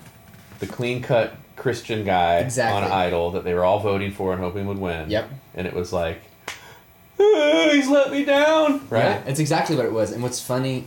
[0.58, 2.82] the clean cut Christian guy Exactly.
[2.84, 5.08] on Idol that they were all voting for and hoping would win.
[5.08, 5.30] Yep.
[5.54, 6.20] And it was like,
[7.20, 9.04] "Ah, he's let me down, right?
[9.04, 10.10] Yeah, it's exactly what it was.
[10.10, 10.86] And what's funny,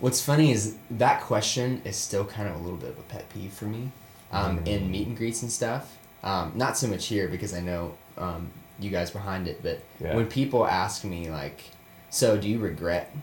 [0.00, 3.28] what's funny is that question is still kind of a little bit of a pet
[3.30, 3.90] peeve for me,
[4.32, 5.96] um, in meet and greets and stuff.
[6.22, 10.14] Um, not so much here because I know um, you guys behind it, but Yeah.
[10.16, 11.60] when people ask me like,
[12.10, 13.14] "So do you regret?"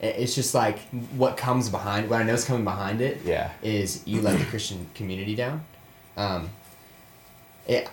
[0.00, 0.78] It's just like
[1.14, 2.08] what comes behind.
[2.08, 3.50] What I know is coming behind it Yeah.
[3.62, 5.62] is you let the Christian community down.
[6.16, 6.48] Um,
[7.66, 7.88] it,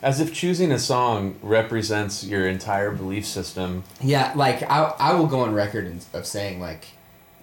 [0.00, 3.84] As if choosing a song represents your entire belief system.
[4.00, 6.86] Yeah, like I, I will go on record of saying like,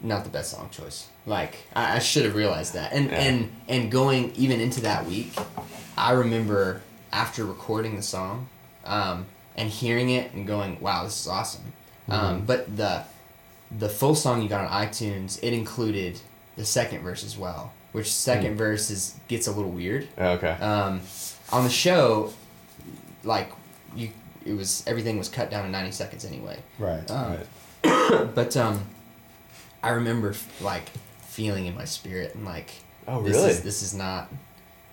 [0.01, 1.07] not the best song choice.
[1.25, 3.17] Like I, I should have realized that, and Yeah.
[3.17, 5.33] and and going even into that week,
[5.97, 6.81] I remember
[7.11, 8.47] after recording the song,
[8.85, 9.25] um,
[9.57, 11.73] and hearing it and going, wow, this is awesome.
[12.07, 13.03] Um, but the
[13.77, 16.19] the full song you got on iTunes, it included
[16.55, 20.07] the second verse as well, which second verse is gets a little weird.
[20.17, 20.51] Okay.
[20.53, 21.01] Um,
[21.51, 22.33] on the show,
[23.23, 23.51] like
[23.95, 24.09] you,
[24.45, 26.57] it was everything was cut down to ninety seconds anyway.
[26.79, 27.09] Right.
[27.11, 27.37] Um,
[27.83, 28.31] right.
[28.35, 28.81] But um,
[29.83, 30.89] I remember like
[31.27, 32.71] feeling in my spirit and like,
[33.07, 33.49] Oh, this really?
[33.51, 34.29] is this is not,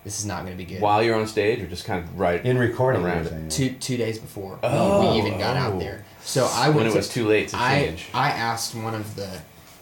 [0.03, 0.81] this is not gonna be good.
[0.81, 3.51] While you're on stage, or just kind of right In recording, around it.
[3.51, 5.79] Two two days before we- Oh, we even got out oh.
[5.79, 8.07] there, so I went when it to- was too late to I change.
[8.13, 9.29] I asked one of the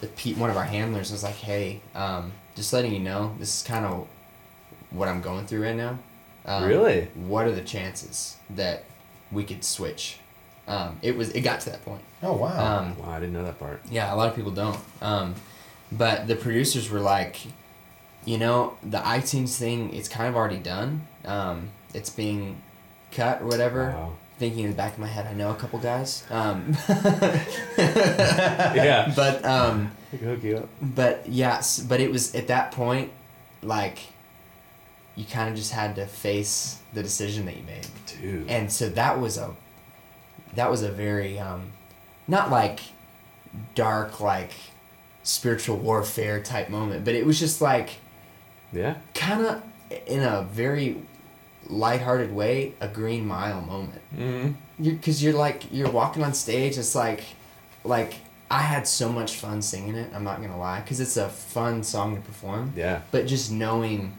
[0.02, 3.58] the pe- one of our handlers was like, hey, um, just letting you know, this
[3.62, 4.08] is kind of
[4.92, 5.98] what I'm going through right now.
[6.46, 7.08] Um, Really?
[7.16, 8.84] What are the chances that
[9.32, 10.20] we could switch?
[10.68, 12.02] Um, it was it got to that point.
[12.24, 12.80] Oh wow.
[12.80, 13.82] Um, wow, I didn't know that part.
[13.90, 14.80] yeah, a lot of people don't.
[15.02, 15.36] Um,
[15.92, 17.38] but the producers were like,
[18.26, 21.08] you know, the iTunes thing, it's kind of already done.
[21.26, 22.62] Um, it's being
[23.12, 23.90] cut or whatever.
[23.92, 24.14] Wow.
[24.40, 26.24] Thinking in the back of my head, I know a couple guys.
[26.30, 26.76] Um,
[27.78, 29.12] Yeah.
[29.16, 30.70] But um, I can hook you up.
[30.82, 33.12] but yes, but it was at that point,
[33.62, 34.00] like,
[35.16, 37.88] you kind of just had to face the decision that you made
[38.22, 38.50] Dude.
[38.50, 39.56] and so that was a
[40.54, 41.72] that was a very um
[42.28, 42.80] not like
[43.74, 44.52] dark like
[45.24, 47.98] spiritual warfare type moment but it was just like
[48.72, 48.96] yeah.
[49.14, 49.64] kind of
[50.06, 51.02] in a very
[51.68, 54.02] lighthearted way a Green Mile moment.
[54.16, 54.52] Mm-hmm.
[54.84, 56.78] You because you're like you're walking on stage.
[56.78, 57.24] It's like,
[57.84, 58.16] like
[58.52, 60.12] I had so much fun singing it.
[60.14, 62.74] I'm not gonna lie, because it's a fun song to perform.
[62.76, 63.02] Yeah.
[63.12, 64.18] But just knowing,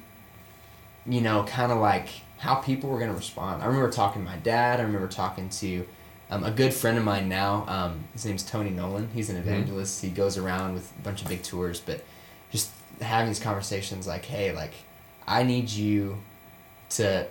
[1.05, 2.09] you know, kind of like
[2.39, 3.62] how people were gonna respond.
[3.62, 4.81] I remember talking to my dad.
[4.81, 5.87] I remember talking to.
[6.29, 9.09] Um, a good friend of mine now, um, his name's Tony Nolan.
[9.15, 10.03] He's an evangelist.
[10.03, 12.05] He goes around with a bunch of big tours, but
[12.51, 14.73] just having these conversations like, hey, like,
[15.27, 16.19] I need you
[16.91, 17.27] to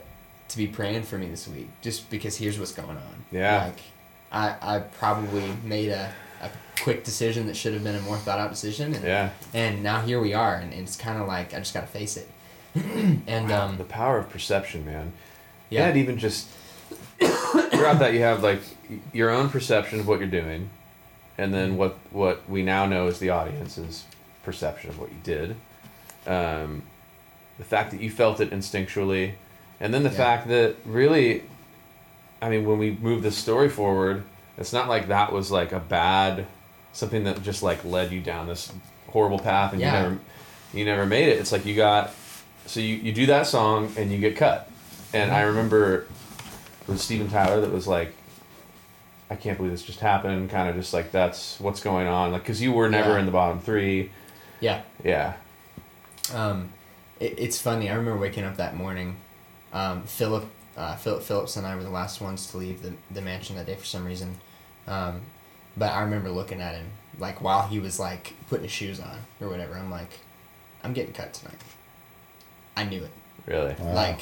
[0.48, 3.26] to be praying for me this week, just because here's what's going on.
[3.32, 3.66] Yeah.
[3.66, 3.80] Like,
[4.32, 6.50] I I probably made a, a
[6.82, 9.30] quick decision that should have been a more thought out decision, and Yeah.
[9.54, 12.30] and now here we are, and, it's kind of like I just gotta face it.
[12.76, 15.12] and Wow, um, the power of perception, man.
[15.70, 16.48] yeah, And even just
[17.20, 18.60] throughout that, you have like
[19.14, 20.70] your own perception of what you're doing,
[21.38, 24.04] and then what what we now know is the audience's
[24.44, 25.56] perception of what you did.
[26.28, 26.84] Um,
[27.58, 29.34] the fact that you felt it instinctually,
[29.80, 30.16] and then the Yeah.
[30.18, 31.44] fact that really,
[32.42, 34.24] I mean, when we move the story forward,
[34.58, 36.46] it's not like that was like a bad
[36.94, 38.72] something that just like led you down this
[39.10, 39.88] horrible path and Yeah.
[39.96, 40.20] you never
[40.74, 41.40] you never made it.
[41.40, 42.14] It's like you got
[42.66, 44.70] so you, you do that song and you get cut.
[45.14, 46.08] And I remember it
[46.88, 48.14] was Steven Tyler that was like,
[49.30, 50.50] I can't believe this just happened.
[50.50, 52.32] Kind of just like that's what's going on.
[52.32, 53.20] Like because you were never Yeah.
[53.20, 54.12] in the bottom three.
[54.60, 54.82] yeah.
[55.04, 55.34] Yeah.
[56.34, 56.70] Um,
[57.20, 57.90] it, it's funny.
[57.90, 59.18] I remember waking up that morning.
[59.74, 60.46] Um, Philip,
[60.78, 63.66] uh, Philip Phillips and I were the last ones to leave the, the mansion that
[63.66, 64.38] day for some reason.
[64.88, 65.22] Um,
[65.78, 66.86] but I remember looking at him
[67.20, 69.76] like while he was like putting his shoes on or whatever.
[69.76, 70.12] I'm like,
[70.84, 71.60] I'm getting cut tonight.
[72.78, 73.12] I knew it.
[73.46, 73.76] Really.
[73.80, 73.94] Wow.
[73.94, 74.20] Like,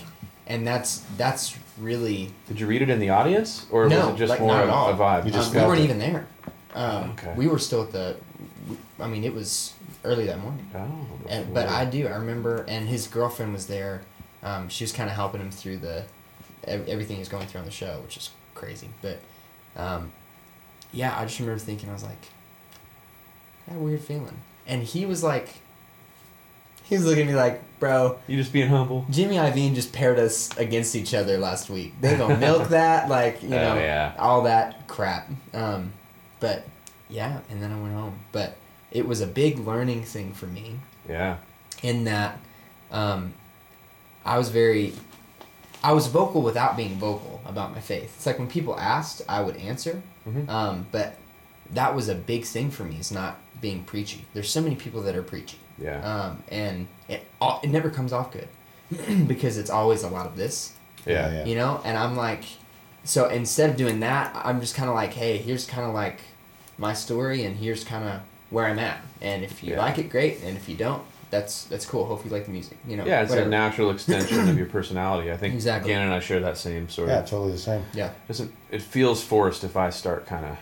[0.47, 4.17] and that's that's really Did you read it in the audience, or No, was it
[4.17, 4.89] just like, more not of at all.
[4.89, 5.25] a vibe?
[5.25, 5.83] You just um, we weren't it.
[5.85, 6.27] even there.
[6.73, 7.33] Um, Okay.
[7.35, 8.15] We were still at the.
[8.99, 10.69] I mean, it was early that morning.
[10.75, 11.07] Oh.
[11.29, 11.67] And, but.
[11.69, 12.07] I do.
[12.07, 14.01] I remember, and his girlfriend was there.
[14.41, 16.03] Um, she was kind of helping him through the
[16.65, 18.89] ev- everything he's going through on the show, which is crazy.
[19.01, 19.19] But
[19.75, 20.11] um,
[20.91, 22.27] yeah, I just remember thinking, I was like,
[23.67, 25.55] I had a weird feeling, and he was like,
[26.83, 29.05] he was looking at me like, bro, You just being humble.
[29.09, 31.93] Jimmy Iovine just paired us against each other last week.
[32.01, 34.13] They gonna milk that, like you Oh, know, yeah.
[34.17, 35.29] all that crap.
[35.53, 35.93] Um,
[36.39, 36.65] but
[37.09, 38.19] yeah, and then I went home.
[38.31, 38.55] But
[38.91, 41.37] it was a big learning thing for me Yeah.
[41.81, 42.39] in that
[42.91, 43.33] um,
[44.25, 44.93] I was very,
[45.83, 48.13] I was vocal without being vocal about my faith.
[48.15, 50.47] It's like when people asked, I would answer, Mhm.
[50.47, 51.17] um, but
[51.71, 52.97] that was a big thing for me.
[52.99, 54.25] Is not being preachy.
[54.33, 55.99] There's so many people that are preachy, Yeah.
[56.27, 57.25] um, and it
[57.63, 58.47] it never comes off good
[59.27, 60.73] because it's always a lot of this,
[61.05, 61.31] yeah.
[61.31, 61.45] yeah.
[61.45, 61.81] you know.
[61.83, 62.45] And I'm like,
[63.03, 66.21] so instead of doing that, I'm just kind of like, hey, here's kind of like
[66.77, 69.01] my story, and here's kind of where I'm at.
[69.21, 69.79] And if you Yeah.
[69.79, 70.41] like it, great.
[70.43, 72.05] And if you don't, that's that's cool.
[72.05, 72.77] Hope you like the music.
[72.87, 73.05] You know.
[73.05, 73.47] Yeah, it's whatever.
[73.47, 75.31] a natural extension of your personality.
[75.31, 75.91] I think Exactly.
[75.91, 77.29] Gannon and I share that same sort Yeah, of.
[77.29, 77.83] totally the same.
[77.93, 78.11] Yeah.
[78.27, 80.57] Doesn't it feels forced if I start kind of,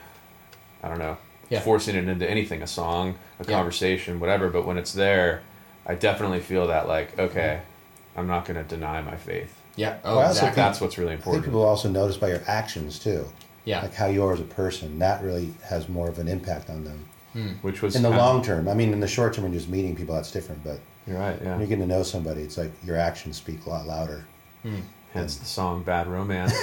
[0.83, 1.17] I don't know,
[1.51, 1.59] Yeah.
[1.59, 3.57] forcing it into anything, a song, a Yeah.
[3.57, 4.49] conversation, whatever.
[4.49, 5.41] But when it's there,
[5.85, 8.19] I definitely feel that like, okay, mm-hmm.
[8.19, 9.53] I'm not going to deny my faith.
[9.75, 9.97] Yeah.
[10.03, 10.61] Oh, Well, I also exactly.
[10.63, 11.43] that's what's really important.
[11.43, 11.61] I think important.
[11.61, 13.25] people also notice by your actions too,
[13.65, 13.81] Yeah.
[13.81, 14.97] like how you are as a person.
[14.99, 17.47] That really has more of an impact on them hmm.
[17.61, 18.67] Which was in the kind of- long term.
[18.67, 20.63] I mean, in the short term, when you're just meeting people, that's different.
[20.63, 21.37] But You're right.
[21.41, 21.51] Yeah.
[21.51, 24.25] when you're getting to know somebody, it's like your actions speak a lot louder.
[24.63, 24.81] Hmm.
[25.13, 26.53] Hence the song "Bad Romance."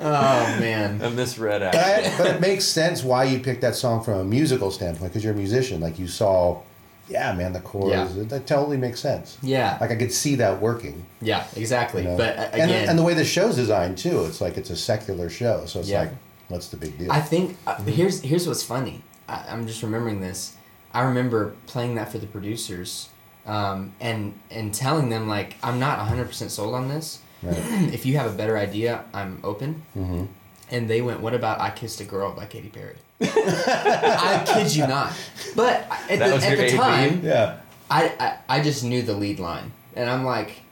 [0.00, 1.00] Oh man.
[1.02, 2.06] a misread But, act.
[2.14, 5.22] I, but it makes sense why you picked that song from a musical standpoint because
[5.24, 5.80] you're a musician.
[5.80, 6.62] Like you saw,
[7.08, 8.14] yeah, man, the chorus.
[8.14, 8.22] Yeah.
[8.22, 9.38] It, that totally makes sense.
[9.42, 9.76] Yeah.
[9.80, 11.04] Like I could see that working.
[11.20, 11.46] Yeah.
[11.56, 12.02] Exactly.
[12.02, 12.16] you know?
[12.16, 14.76] But uh, and, again, and the way the show's designed too, it's like it's a
[14.76, 15.66] secular show.
[15.66, 16.00] So it's Yeah.
[16.00, 16.10] like,
[16.48, 17.12] what's the big deal?
[17.12, 19.02] I think uh, here's here's what's funny.
[19.28, 20.56] I, I'm just remembering this.
[20.92, 23.08] I remember playing that for the producers,
[23.46, 27.20] um, and and telling them like I'm not 100 percent sold on this.
[27.42, 27.56] Right.
[27.92, 29.82] if you have a better idea, I'm open.
[29.96, 30.28] Mhm.
[30.70, 34.86] And they went, "What about I Kissed a Girl by Katy Perry?" I kid you
[34.86, 35.12] not.
[35.54, 37.58] But at That the, at the time, yeah.
[37.90, 40.62] I, I I just knew the lead line, and I'm like,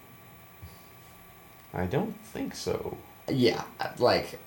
[1.74, 2.96] I don't think so.
[3.28, 3.62] yeah,
[3.98, 4.38] like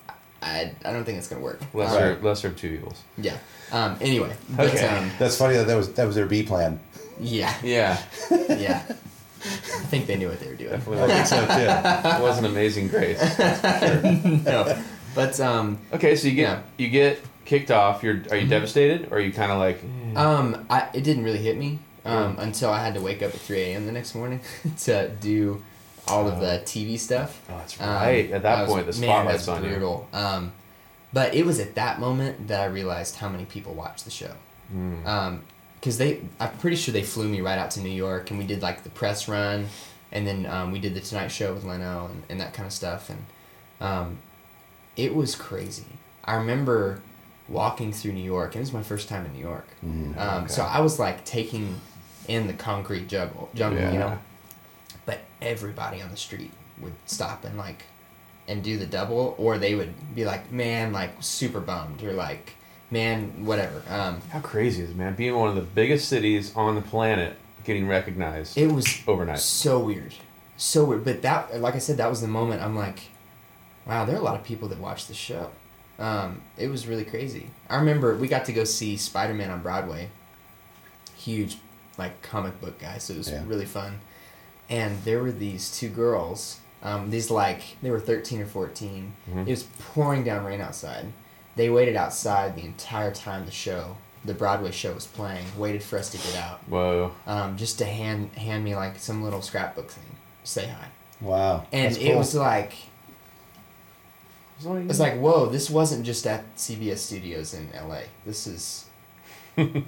[0.42, 1.62] I I don't think it's gonna work.
[1.74, 2.24] Lesser, Right.
[2.24, 3.04] lesser of two evils.
[3.18, 3.38] Yeah.
[3.72, 3.98] Um.
[4.02, 4.36] Anyway.
[4.50, 4.88] But, Okay.
[4.88, 6.80] Um, That's funny that that was that was their B plan.
[7.20, 7.54] Yeah.
[7.64, 8.02] Yeah,
[8.50, 8.82] Yeah.
[9.48, 10.72] I think they knew what they were doing.
[10.72, 11.04] definitely.
[11.04, 12.18] I think so too.
[12.18, 13.20] It was an amazing grace.
[14.46, 14.82] no.
[15.14, 16.62] But um Okay, so you get Yeah.
[16.78, 18.04] you get kicked off.
[18.04, 21.24] You're are you devastated or are you kind of like eh, um I it didn't
[21.24, 23.86] really hit me um until I had to wake up at 3 a.m.
[23.86, 24.42] the next morning
[24.82, 25.64] to do
[26.08, 27.42] all of the TV stuff.
[27.50, 29.70] oh that's Um, right at that was- point the spotlight's that's on you.
[29.70, 30.08] brutal.
[30.14, 30.52] Um,
[31.14, 34.32] but it was at that moment that I realized how many people watch the show.
[34.76, 35.06] Mm.
[35.06, 35.44] Um,
[35.86, 38.46] because they, I'm pretty sure they flew me right out to New York, and we
[38.48, 39.68] did like the press run.
[40.12, 42.74] and then um, we did the Tonight Show with Leno and, and that kind of
[42.74, 43.24] stuff, and
[43.80, 44.18] um,
[44.98, 45.86] it was crazy.
[46.24, 47.02] I remember
[47.48, 49.68] walking through New York, and it was my first time in New York.
[49.86, 50.18] Mhm.
[50.18, 51.80] Um, So I was like taking
[52.28, 54.18] in the concrete jungle, jungle, you know.
[55.06, 57.84] But everybody on the street would stop and like,
[58.48, 62.54] and do the double, or they would be like, "Man, like super bummed," or like,
[62.92, 65.16] "Man, whatever." Um, How crazy is it, man?
[65.16, 69.40] Being one of the biggest cities on the planet, getting recognized it was overnight.
[69.40, 70.14] so weird,
[70.58, 71.04] so weird.
[71.04, 72.62] But that, like I said, that was the moment.
[72.62, 73.00] I'm like,
[73.86, 75.50] wow, there are a lot of people that watch this show.
[75.98, 77.48] Um, it was really crazy.
[77.70, 80.10] I remember we got to go see Spider Man on Broadway.
[81.18, 81.58] Huge,
[81.98, 83.44] like comic book guy, so it was Yeah.
[83.48, 84.00] really fun.
[84.70, 86.60] And there were these two girls.
[86.84, 89.48] Um, these like they were thirteen or 14 Mhm.
[89.48, 91.06] It was pouring down rain outside.
[91.56, 95.46] They waited outside the entire time the show, the Broadway show was playing.
[95.58, 97.12] Waited for us to get out, Whoa.
[97.28, 100.04] um, just to hand hand me like some little scrapbook thing,
[100.44, 100.88] say hi.
[101.22, 101.66] Wow.
[101.72, 102.18] And That's it cool.
[102.18, 102.74] was like
[104.58, 108.02] It's it's like, whoa, this wasn't just at CBS Studios in LA.
[108.26, 108.86] This is.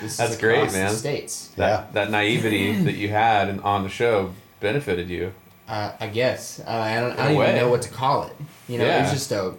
[0.00, 0.90] This That's is great, man.
[0.92, 1.86] The states, that, Yeah.
[1.92, 5.32] that naivety that you had in, on the show benefited you.
[5.66, 6.60] uh, I guess.
[6.60, 7.10] Uh, I don't.
[7.14, 8.32] In I a don't even know what to call it.
[8.68, 9.54] You know, it was just a.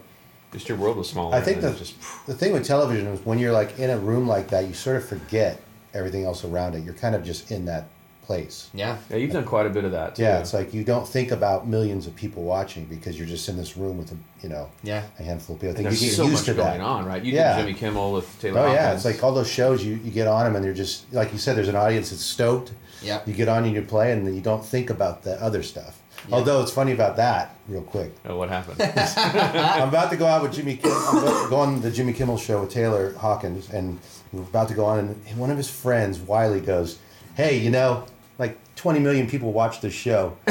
[0.54, 1.36] Just your world was smaller.
[1.36, 4.28] I think the, just the thing with television is when you're like in a room
[4.28, 5.60] like that, you sort of forget
[5.94, 6.84] everything else around it.
[6.84, 7.88] You're kind of just in that
[8.24, 8.70] place.
[8.74, 8.98] Yeah.
[9.10, 10.24] yeah, you've done quite a bit of that too.
[10.24, 13.58] Yeah, it's like you don't think about millions of people watching because you're just in
[13.58, 15.04] this room with a you know Yeah.
[15.20, 15.76] a handful of people.
[15.76, 16.82] I And think there's you get so used much to going that.
[16.82, 17.22] on, right?
[17.22, 17.58] You Yeah.
[17.58, 18.62] did Jimmy Kimmel with Taylor.
[18.62, 19.06] Oh yeah, Hawkins.
[19.06, 21.38] it's like all those shows you, you get on them and they're just like you
[21.38, 21.58] said.
[21.58, 22.72] There's an audience that's stoked.
[23.02, 23.20] Yeah.
[23.26, 26.00] You get on and you play and then you don't think about the other stuff.
[26.28, 26.36] Yeah.
[26.36, 28.14] Although it's funny about that, real quick.
[28.26, 28.82] oh, what happened?
[29.18, 30.78] I'm about to go out with Jimmy.
[30.78, 34.00] Kim, I'm about to go on the Jimmy Kimmel show with Taylor Hawkins, and
[34.32, 35.00] we're about to go on.
[35.28, 37.00] And one of his friends, Wiley, goes,
[37.36, 38.06] "Hey, you know,
[38.38, 40.38] like 20 million people watch this show."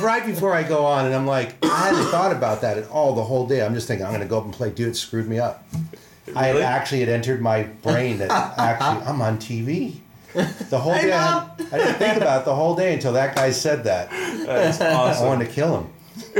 [0.00, 3.14] right before I go on, and I'm like, I hadn't thought about that at all
[3.14, 3.64] the whole day.
[3.64, 4.70] I'm just thinking, I'm going to go up and play.
[4.70, 5.64] Dude, it screwed me up.
[6.36, 10.00] I had actually had entered my brain that actually I'm on TV.
[10.34, 13.34] The whole day, I, had, I didn't think about it the whole day until that
[13.34, 14.10] guy said that.
[14.10, 15.26] That's I awesome.
[15.26, 15.90] wanted to kill him.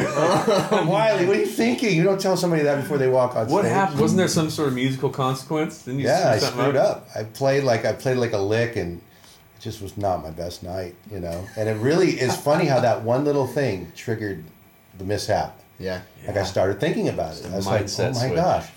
[0.88, 1.96] Wiley, what are you thinking?
[1.96, 3.72] You don't tell somebody that before they walk on What stage.
[3.72, 4.00] happened?
[4.00, 5.84] Wasn't there some sort of musical consequence?
[5.84, 7.08] Didn't you Yeah, I screw something screwed up.
[7.14, 10.62] I played like I played like a lick, and it just was not my best
[10.62, 11.46] night, you know.
[11.56, 14.44] And it really is funny how that one little thing triggered
[14.98, 15.58] the mishap.
[15.78, 16.02] Yeah.
[16.26, 17.38] Like I started thinking about it.
[17.38, 18.36] It's a I was like, mindset oh my switch.
[18.36, 18.68] gosh,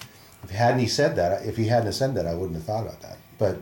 [0.44, 3.02] if hadn't he said that, if he hadn't said that, I wouldn't have thought about
[3.02, 3.18] that.
[3.40, 3.62] But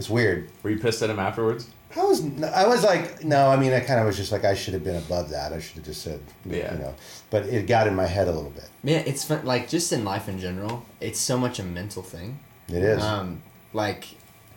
[0.00, 0.48] it's weird.
[0.62, 1.68] Were you pissed at him afterwards?
[1.94, 4.54] I was, I was like, no, I mean, I kind of was just like, I
[4.54, 5.52] should have been above that.
[5.52, 6.72] I should have just said, Yeah.
[6.72, 6.94] you know.
[7.30, 8.68] But it got in my head a little bit.
[8.82, 9.44] Man, it's fun.
[9.44, 12.38] Like just in life in general, it's so much a mental thing.
[12.68, 13.02] It is.
[13.02, 13.42] Um,
[13.74, 14.06] like,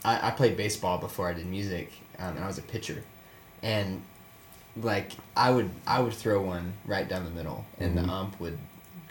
[0.05, 3.03] I, I played baseball before I did music, um, and I was a pitcher,
[3.61, 4.01] and
[4.77, 8.05] like I would I would throw one right down the middle, and Mhm.
[8.05, 8.57] the ump would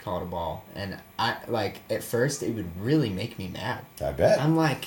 [0.01, 3.79] call it a ball, and I like at first it would really make me mad.
[4.01, 4.39] I bet.
[4.41, 4.85] I'm like,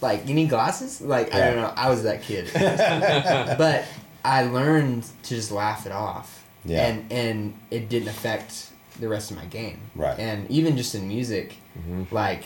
[0.00, 1.00] like you need glasses?
[1.00, 1.72] Like I don't know.
[1.76, 2.50] I was that kid,
[3.58, 3.84] but
[4.24, 6.44] I learned to just laugh it off.
[6.64, 6.86] Yeah.
[6.86, 9.80] And and it didn't affect the rest of my game.
[9.94, 10.18] Right.
[10.18, 12.10] And even just in music, Mhm.
[12.10, 12.44] like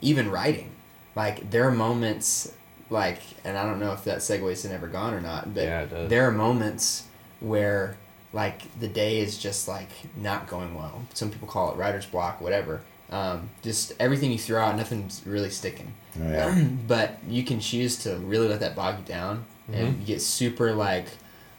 [0.00, 0.70] even writing,
[1.16, 2.52] like there are moments
[2.90, 5.84] like, and I don't know if that segues to Never Gone or not, but Yeah,
[6.06, 7.04] there are moments
[7.40, 7.96] where
[8.32, 11.02] like the day is just like not going well.
[11.14, 12.80] Some people call it writer's block, whatever.
[13.10, 15.92] Um, just everything you throw out, nothing's really sticking.
[16.20, 16.64] Oh, yeah.
[16.86, 20.00] but you can choose to really let that bog you down and Mhm.
[20.00, 21.06] you get super like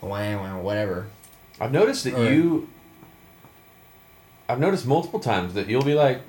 [0.01, 1.07] wham wham whatever.
[1.59, 2.69] I've noticed that Or- you.
[4.47, 6.21] I've noticed multiple times that you'll be like,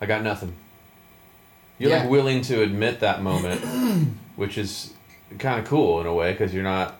[0.00, 0.54] "I got nothing."
[1.78, 2.00] You're Yeah.
[2.00, 3.60] like willing to admit that moment,
[4.36, 4.92] which is
[5.38, 6.96] kind of cool in a way because you're not.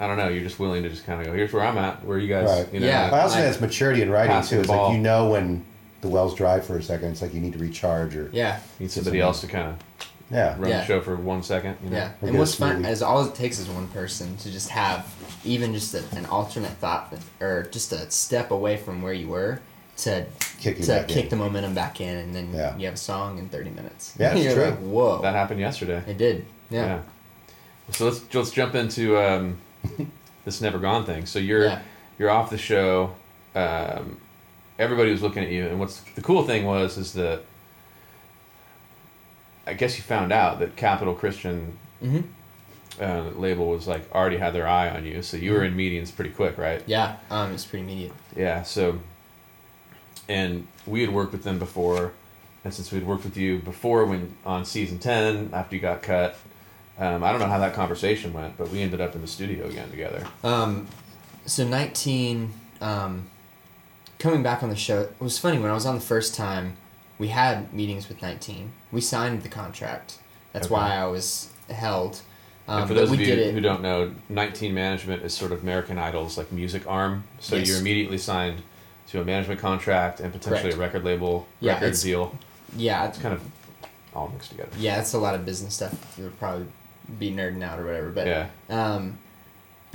[0.00, 0.28] I don't know.
[0.28, 1.32] You're just willing to just kind of go.
[1.32, 2.04] Here's where I'm at.
[2.04, 2.48] Where you guys?
[2.48, 2.72] Right.
[2.74, 3.10] You know, Yeah.
[3.12, 4.66] I also I- think that's maturity in writing Passing too.
[4.66, 5.64] the It's like you know when
[6.04, 7.10] the well's dry for a second.
[7.12, 10.54] It's like you need to recharge or Yeah, need somebody else to kind of yeah.
[10.58, 10.80] run Yeah.
[10.80, 11.78] the show for one second.
[11.82, 11.96] You know?
[11.96, 12.10] yeah.
[12.20, 15.06] Or And what's fun is all it takes is one person to just have
[15.44, 19.60] even just a, an alternate thought or just a step away from where you were
[19.96, 20.26] to
[20.60, 21.28] Kick to kick in.
[21.30, 22.76] the momentum back in, and then Yeah.
[22.76, 24.12] you have a song in thirty minutes.
[24.18, 24.64] Yeah, it's You're true.
[24.64, 26.02] like, whoa, That happened yesterday.
[26.06, 26.44] it did.
[26.70, 26.86] Yeah.
[26.86, 27.00] Yeah.
[27.92, 29.56] So let's let's jump into um,
[30.44, 31.24] this never gone thing.
[31.26, 31.80] So you're Yeah.
[32.18, 33.12] you're off the show.
[33.54, 34.18] Um,
[34.78, 37.42] everybody was looking at you, and what's the cool thing was is that
[39.66, 42.20] I guess you found out that Capitol Christian hmm
[43.00, 46.12] uh, label was like already had their eye on you, so you were in meetings
[46.12, 46.80] pretty quick, right?
[46.86, 47.16] Yeah.
[47.28, 48.12] Um, it's pretty immediate.
[48.36, 48.62] Yeah.
[48.62, 49.00] So,
[50.28, 52.12] and we had worked with them before,
[52.64, 56.36] and since we'd worked with you before when on season ten after you got cut,
[56.96, 59.66] Um, I don't know how that conversation went, but we ended up in the studio
[59.66, 60.24] again together.
[60.44, 60.86] Um,
[61.44, 63.28] so 19, um,
[64.24, 66.78] coming back on the show, it was funny when I was on the first time,
[67.18, 68.72] we had meetings with 19.
[68.90, 70.18] We signed the contract.
[70.54, 70.72] That's Okay.
[70.74, 72.22] why I was held.
[72.66, 75.98] Um, and for those of you who don't know, 19 Management is sort of American
[75.98, 77.24] Idol's like music arm.
[77.38, 77.68] So Yes.
[77.68, 78.62] you're immediately signed
[79.08, 80.76] to a management contract and potentially Correct.
[80.76, 82.38] a record label, Yeah, record it's- deal.
[82.78, 83.42] yeah, It's kind of
[84.14, 84.70] all mixed together.
[84.78, 85.92] yeah, it's a lot of business stuff.
[86.16, 86.64] You'll probably
[87.18, 88.08] be nerding out or whatever.
[88.08, 88.46] But Yeah.
[88.70, 89.18] Um,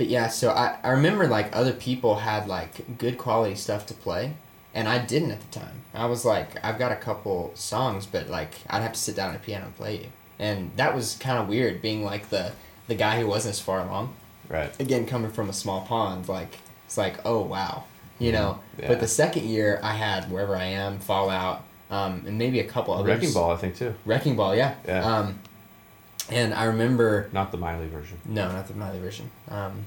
[0.00, 3.92] but yeah, so I, I remember like other people had like good quality stuff to
[3.92, 4.32] play,
[4.72, 5.82] and I didn't at the time.
[5.92, 9.34] I was like, I've got a couple songs, but like I'd have to sit down
[9.34, 10.06] at a piano and play you,
[10.38, 12.52] and that was kind of weird being like the
[12.88, 14.14] the guy who wasn't as far along.
[14.48, 14.72] Right.
[14.80, 17.84] Again, coming from a small pond, like it's like oh wow,
[18.18, 18.58] you know.
[18.78, 18.88] Yeah.
[18.88, 22.94] But the second year, I had wherever I am, Fallout, um, and maybe a couple
[22.94, 23.06] others.
[23.06, 23.94] Wrecking Ball, I think too.
[24.06, 24.76] Wrecking Ball, yeah.
[24.86, 25.04] Yeah.
[25.04, 25.40] Um,
[26.30, 28.18] and I remember Not the Miley version.
[28.24, 29.30] no, not the Miley version.
[29.48, 29.84] Um,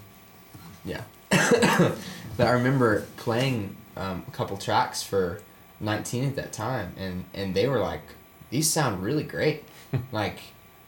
[0.85, 5.39] yeah, but I remember playing um, a couple tracks for
[5.79, 8.01] nineteen at that time, and and they were like,
[8.49, 9.63] "These sound really great."
[10.11, 10.39] like,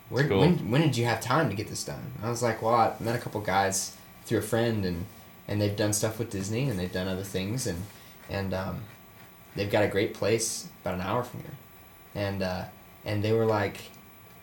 [0.10, 0.40] where cool.
[0.42, 2.12] when when did you have time to get this done?
[2.22, 3.96] I was like, "Well, I met a couple guys
[4.26, 5.06] through a friend, and
[5.48, 7.84] and they've done stuff with Disney, and they've done other things, and
[8.30, 8.82] and um,
[9.56, 11.56] they've got a great place about an hour from here,
[12.16, 12.64] and uh,
[13.06, 13.78] and they were like,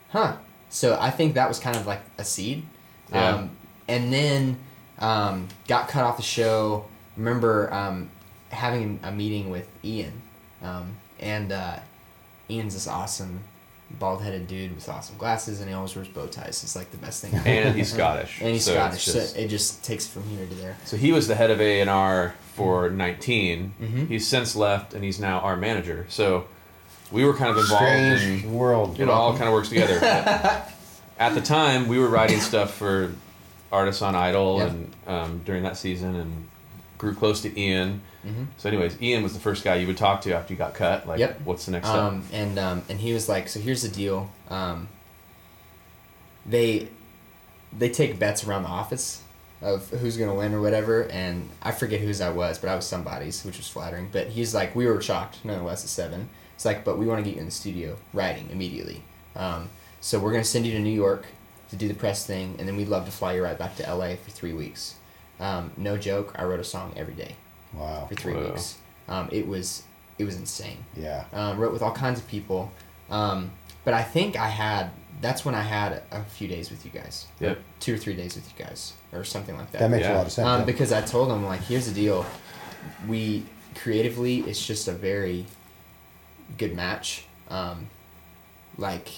[0.09, 0.37] huh.
[0.73, 2.65] So I think that was kind of like a seed.
[3.11, 3.35] Yeah.
[3.35, 3.51] Um,
[3.87, 4.57] and then
[4.97, 6.85] um, got cut off the show.
[7.15, 8.09] Remember um,
[8.49, 10.13] having a meeting with Ian,
[10.63, 11.77] um, and uh,
[12.49, 13.41] Ian's this awesome
[13.99, 16.63] bald headed dude with awesome glasses, and he always wears bow ties.
[16.63, 17.35] It's like the best thing.
[17.45, 18.39] And he's Scottish.
[18.41, 20.75] and he's so Scottish, just- so it just takes from here to there.
[20.85, 23.75] So he was the head of A and R for 19.
[23.79, 24.07] Mhm.
[24.07, 26.07] He's since left, and he's now our manager.
[26.09, 26.45] So
[27.13, 28.53] we were kind of involved Strange in.
[28.53, 28.99] world.
[28.99, 29.99] It all kind of works together.
[31.19, 33.13] At the time, we were writing stuff for
[33.71, 36.47] artists on Idol, and um, during that season, and
[36.97, 38.01] grew close to Ian.
[38.25, 38.47] Mhm.
[38.57, 41.07] So, anyways, Ian was the first guy you would talk to after you got cut.
[41.07, 41.41] Like, Yep.
[41.43, 41.99] what's the next step?
[41.99, 44.29] Um, and um, and he was like, so here's the deal.
[44.49, 44.87] Um,
[46.45, 46.89] they
[47.77, 49.21] they take bets around the office
[49.61, 52.85] of who's gonna win or whatever, and I forget whose I was, but I was
[52.85, 54.09] somebody's, which was flattering.
[54.11, 56.29] But he's like, we were shocked, nonetheless, at seven.
[56.63, 59.03] It's like, but we want to get you in the studio writing immediately.
[59.35, 59.67] Um,
[59.99, 61.25] so we're gonna send you to New York
[61.71, 63.83] to do the press thing, and then we'd love to fly you right back to
[63.93, 64.95] LA for three weeks.
[65.41, 67.35] Um, no joke, I wrote a song every day
[67.73, 68.05] Wow.
[68.07, 68.51] for three Whoa.
[68.51, 68.77] weeks.
[69.09, 69.83] Um, it was
[70.17, 71.25] it was insane Yeah.
[71.33, 72.71] um, wrote with all kinds of people.
[73.09, 73.51] Um,
[73.83, 77.25] but I think I had that's when I had a few days with you guys.
[77.41, 77.59] Yep.
[77.81, 79.79] Two or three days with you guys, or something like that.
[79.79, 80.13] That makes Yeah.
[80.13, 80.47] a lot of sense.
[80.47, 82.25] um, because I told them like, here's the deal.
[83.05, 83.43] We
[83.75, 85.45] creatively, it's just a very
[86.57, 87.25] good match.
[87.49, 87.87] Um,
[88.77, 89.09] like,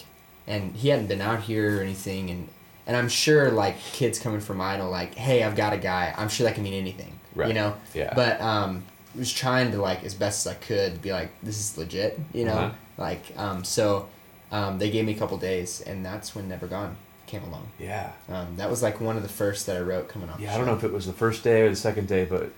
[0.47, 2.49] and he hadn't been out here or anything, and
[2.87, 6.13] and I'm sure like kids coming from Idol, like, hey, I've got a guy.
[6.17, 7.19] I'm sure that can mean anything.
[7.33, 7.47] Right.
[7.47, 7.75] You know.
[7.93, 8.13] Yeah.
[8.13, 8.83] But um,
[9.15, 12.19] was trying to like as best as I could be like, this is legit.
[12.33, 12.53] You know.
[12.53, 12.71] Uh-huh.
[12.97, 14.07] Like um, so,
[14.51, 16.95] um, they gave me a couple days, and that's when Never Gone
[17.27, 17.67] came along.
[17.79, 18.11] yeah.
[18.29, 20.39] Um, that was like one of the first that I wrote coming off.
[20.39, 22.51] Yeah, I don't know if it was the first day or the second day, but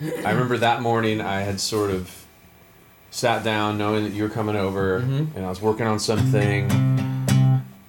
[0.00, 2.21] I remember that morning I had sort of
[3.12, 5.36] sat down knowing that you were coming over Mhm.
[5.36, 6.68] and I was working on something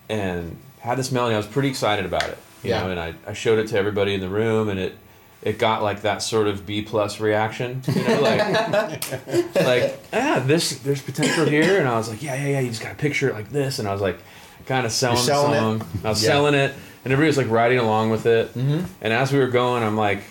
[0.10, 1.34] and had this melody.
[1.34, 2.38] I was pretty excited about it.
[2.62, 2.84] You Yeah.
[2.84, 4.98] know, and I, I showed it to everybody in the room and it
[5.42, 7.82] it got like that sort of B plus reaction.
[7.94, 12.48] You know, like like, ah, this there's potential here and I was like, Yeah, yeah,
[12.48, 14.20] yeah, you just gotta picture it like this and I was like
[14.68, 16.06] kinda selling, selling the it.
[16.06, 16.30] I was Yeah.
[16.30, 18.54] selling it and everybody was like riding along with it.
[18.58, 18.86] Mhm.
[19.02, 20.24] And as we were going, I'm like,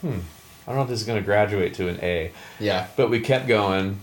[0.00, 0.18] hmm,
[0.66, 2.32] I don't know if this is going to graduate to an A.
[2.58, 2.86] Yeah.
[2.96, 4.00] But we kept going.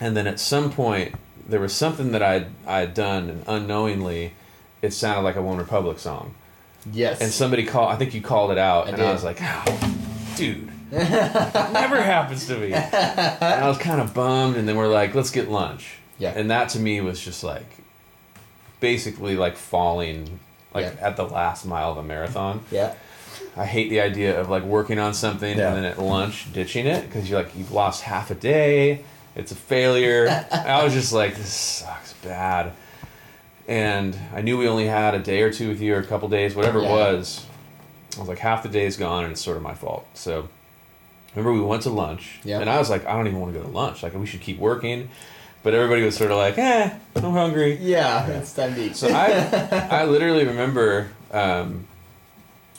[0.00, 1.14] And then at some point,
[1.48, 4.32] there was something that I'd, I'd done, and unknowingly,
[4.80, 6.34] it sounded like a OneRepublic song.
[6.92, 7.20] Yes.
[7.20, 9.06] And somebody called, I think you called it out, I and did.
[9.06, 9.94] I was like, oh,
[10.36, 12.72] dude, never happens to me.
[12.72, 15.96] and I was kind of bummed, and then we're like, let's get lunch.
[16.18, 16.32] Yeah.
[16.34, 17.66] And that to me was just like,
[18.80, 20.38] basically like falling,
[20.74, 21.06] like Yeah.
[21.08, 22.60] at the last mile of a marathon.
[22.70, 22.94] yeah.
[23.56, 25.68] I hate the idea of like working on something Yeah.
[25.68, 29.04] and then at lunch ditching it because you're like you've lost half a day.
[29.36, 30.28] It's a failure.
[30.52, 32.72] I was just like this sucks bad,
[33.66, 36.28] and I knew we only had a day or two with you or a couple
[36.28, 36.88] days, whatever Yeah.
[36.88, 37.46] it was.
[38.16, 40.06] I was like half the day's gone and it's sort of my fault.
[40.14, 40.48] So
[41.34, 42.60] remember we went to lunch Yeah.
[42.60, 44.02] and I was like I don't even want to go to lunch.
[44.02, 45.08] Like we should keep working,
[45.62, 47.76] but everybody was sort of like eh I'm hungry.
[47.80, 48.26] Yeah.
[48.28, 48.96] It's time to eat.
[48.96, 51.08] So I, I literally remember,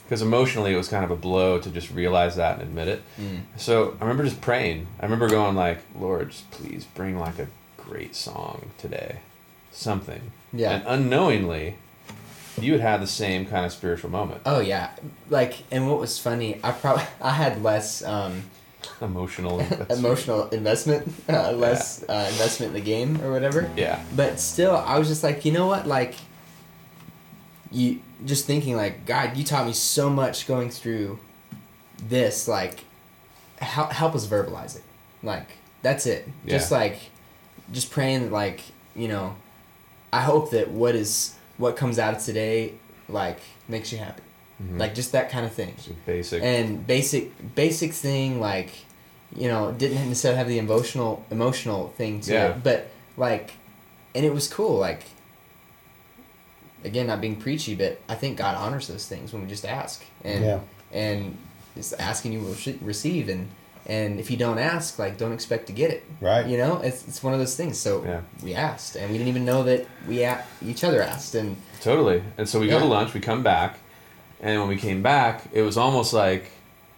[0.09, 3.03] because emotionally it was kind of a blow to just realize that and admit it.
[3.21, 3.41] Mm.
[3.57, 4.87] So I remember just praying.
[4.99, 7.47] I remember going like, Lord, just please bring like a
[7.77, 9.19] great song today,
[9.71, 10.31] something.
[10.51, 10.71] Yeah.
[10.71, 11.75] And unknowingly,
[12.59, 14.89] you had had the same kind of spiritual moment, Oh yeah,
[15.29, 18.45] like and what was funny, I probably I had less um,
[19.01, 19.59] emotional,
[19.91, 23.69] emotional investment, uh, less uh, investment in the game or whatever.
[23.77, 26.15] Yeah, But still, I was just like, you know what, like.
[27.71, 31.19] You just thinking like God, you taught me so much going through
[32.07, 32.47] this.
[32.47, 32.79] Like,
[33.59, 34.83] help help us verbalize it.
[35.23, 35.47] Like
[35.81, 36.27] that's it.
[36.45, 36.97] Just like,
[37.71, 38.61] just praying like
[38.95, 39.35] you know,
[40.11, 42.73] I hope that what is what comes out of today
[43.07, 44.23] like makes you happy.
[44.61, 44.79] Mhm.
[44.79, 45.73] Like just that kind of thing.
[46.05, 46.41] Basic.
[46.43, 48.71] And basic basic thing like,
[49.35, 52.47] you know, didn't necessarily have the emotional emotional thing to Yeah.
[52.49, 53.51] it, but like,
[54.15, 54.77] and it was cool.
[54.77, 55.03] Like,
[56.83, 60.03] again, not being preachy, but I think God honors those things when we just ask,
[60.23, 60.59] and Yeah.
[60.91, 61.37] and
[61.75, 63.49] just asking you will receive, and
[63.85, 66.03] and if you don't ask, like, don't expect to get it.
[66.21, 66.45] Right.
[66.45, 67.77] You know, it's it's one of those things.
[67.79, 68.21] So Yeah.
[68.43, 72.21] we asked, and we didn't even know that we a- each other asked, and Totally.
[72.37, 73.79] And so we go to lunch, we come back,
[74.41, 76.51] and when we came back, it was almost like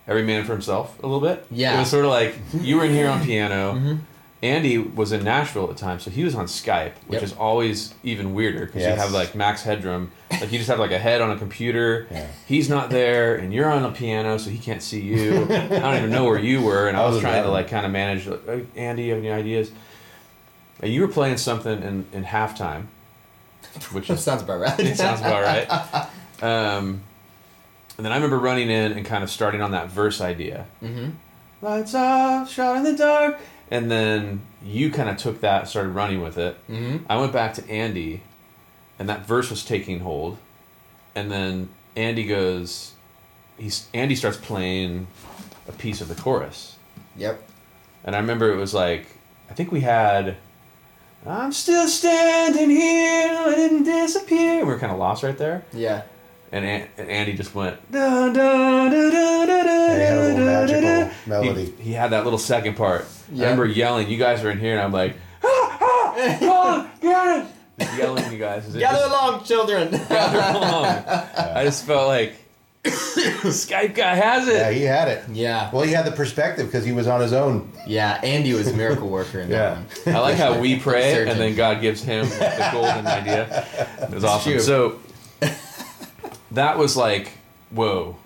[0.08, 1.46] every man for himself a little bit.
[1.52, 1.76] Yeah.
[1.76, 3.74] It was sort of like you were in here on piano.
[3.74, 4.00] Mhm.
[4.44, 7.24] Andy was in Nashville at the time, so he was on Skype, which Yep.
[7.24, 10.12] is always even weirder because you have like max headroom.
[10.32, 12.08] Like you just have like a head on a computer.
[12.10, 12.26] Yeah.
[12.48, 15.44] He's not there, and you're on a piano, so he can't see you.
[15.44, 17.68] I don't even know where you were, and I I was was trying to like
[17.68, 18.26] kind of manage.
[18.26, 19.72] Like, "Hey, Andy, you have any ideas?
[20.82, 22.86] And you were playing something in in halftime,
[23.92, 24.80] which is sounds about right.
[24.80, 26.08] it sounds about right.
[26.42, 27.04] Um,
[27.98, 30.66] and then I remember running in and kind of starting on that verse idea.
[30.82, 31.12] mm-hmm.
[31.64, 33.38] Lights off, shot in the dark.
[33.72, 36.58] And then you kind of took that, and started running with it.
[36.70, 37.06] Mm-hmm.
[37.10, 38.22] I went back to Andy,
[39.00, 40.38] and that verse was taking hold.
[41.16, 42.92] And then Andy goes,
[43.58, 45.08] he's Andy starts playing
[45.68, 46.76] a piece of the chorus.
[47.16, 47.42] Yep.
[48.04, 49.08] And I remember it was like,
[49.50, 50.38] I think we had,
[51.26, 54.66] I'm still standing here, I didn't disappear.
[54.66, 55.64] We were kind of lost right there.
[55.72, 56.04] Yeah.
[56.54, 58.92] And, An- and Andy just went, They had a little dun,
[59.48, 61.66] dun, magical melody.
[61.78, 63.06] He, he had that little second part.
[63.32, 63.46] Yeah.
[63.48, 66.90] I remember yelling, you guys were in here, and I'm like, ah, ah, come on,
[67.02, 67.48] get it.
[67.80, 68.66] Just yelling at you guys.
[68.68, 69.92] As it Gather just- along, children.
[70.10, 70.86] gather along.
[71.56, 72.34] I just felt like,
[72.84, 74.56] Skype guy has it.
[74.56, 75.24] Yeah, he had it.
[75.32, 75.70] yeah.
[75.72, 77.72] Well, he had the perspective because he was on his own.
[77.88, 80.12] Yeah, Andy was a miracle worker in that Yeah.
[80.14, 80.16] one.
[80.16, 83.66] I like how we pray and then God gives him the golden idea.
[84.02, 84.54] It was awesome.
[84.54, 84.62] true.
[84.62, 85.00] So
[86.52, 87.32] that was like,
[87.70, 88.18] whoa.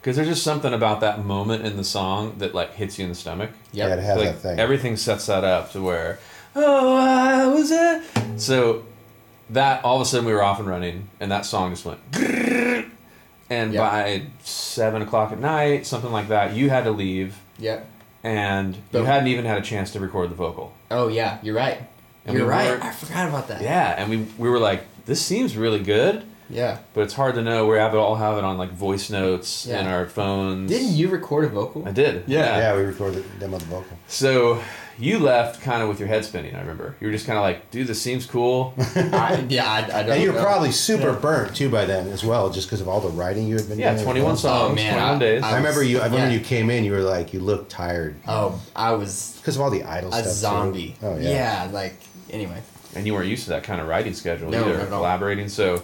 [0.00, 3.08] Because there's just something about that moment in the song that like hits you in
[3.08, 3.50] the stomach.
[3.72, 3.88] Yep.
[3.88, 4.58] Yeah, it has like that thing.
[4.60, 6.18] everything sets that up to where,
[6.54, 8.02] oh, I was it.
[8.40, 8.84] So
[9.50, 12.00] that all of a sudden we were off and running, and that song just went.
[13.50, 13.80] And Yep.
[13.90, 17.86] by seven o'clock at night, something like that, you had to leave, Yep.
[18.24, 20.72] and you hadn't even had a chance to record the vocal.
[20.90, 21.78] Oh yeah, you're right.
[22.26, 22.68] And you're we right.
[22.70, 23.60] weren't- I forgot about that.
[23.62, 26.78] Yeah, and we we were like, this seems really good, Yeah.
[26.92, 27.66] but it's hard to know.
[27.66, 29.80] We have it all have it on like voice notes Yeah.
[29.80, 30.70] in our phones.
[30.70, 31.86] Didn't you record a vocal?
[31.88, 32.24] I did.
[32.26, 32.58] Yeah.
[32.58, 33.96] Yeah, we recorded demo the vocal.
[34.08, 34.60] So
[34.98, 36.54] you left kind of with your head spinning.
[36.54, 38.74] I remember you were just kind of like, dude, this seems cool.
[38.78, 40.42] I, yeah, I, I don't And you're know.
[40.42, 41.18] probably super Yeah.
[41.18, 43.78] burnt too by then as well, just because of all the writing you had been
[43.78, 44.04] yeah, doing.
[44.04, 45.42] twenty one songs, Oh, man, twenty one I- days.
[45.42, 45.98] I remember you.
[46.00, 46.38] I remember Yeah.
[46.38, 46.84] you came in.
[46.84, 50.12] You were like, you looked tired Oh, I was because of all the idol a
[50.12, 50.24] stuff.
[50.26, 50.30] too.
[50.30, 50.96] zombie.
[51.02, 51.30] Oh yeah.
[51.64, 51.96] Yeah, like
[52.30, 52.62] anyway.
[52.94, 54.98] and you weren't used to that kind of writing schedule No, either, not at all.
[55.00, 55.48] collaborating.
[55.48, 55.82] So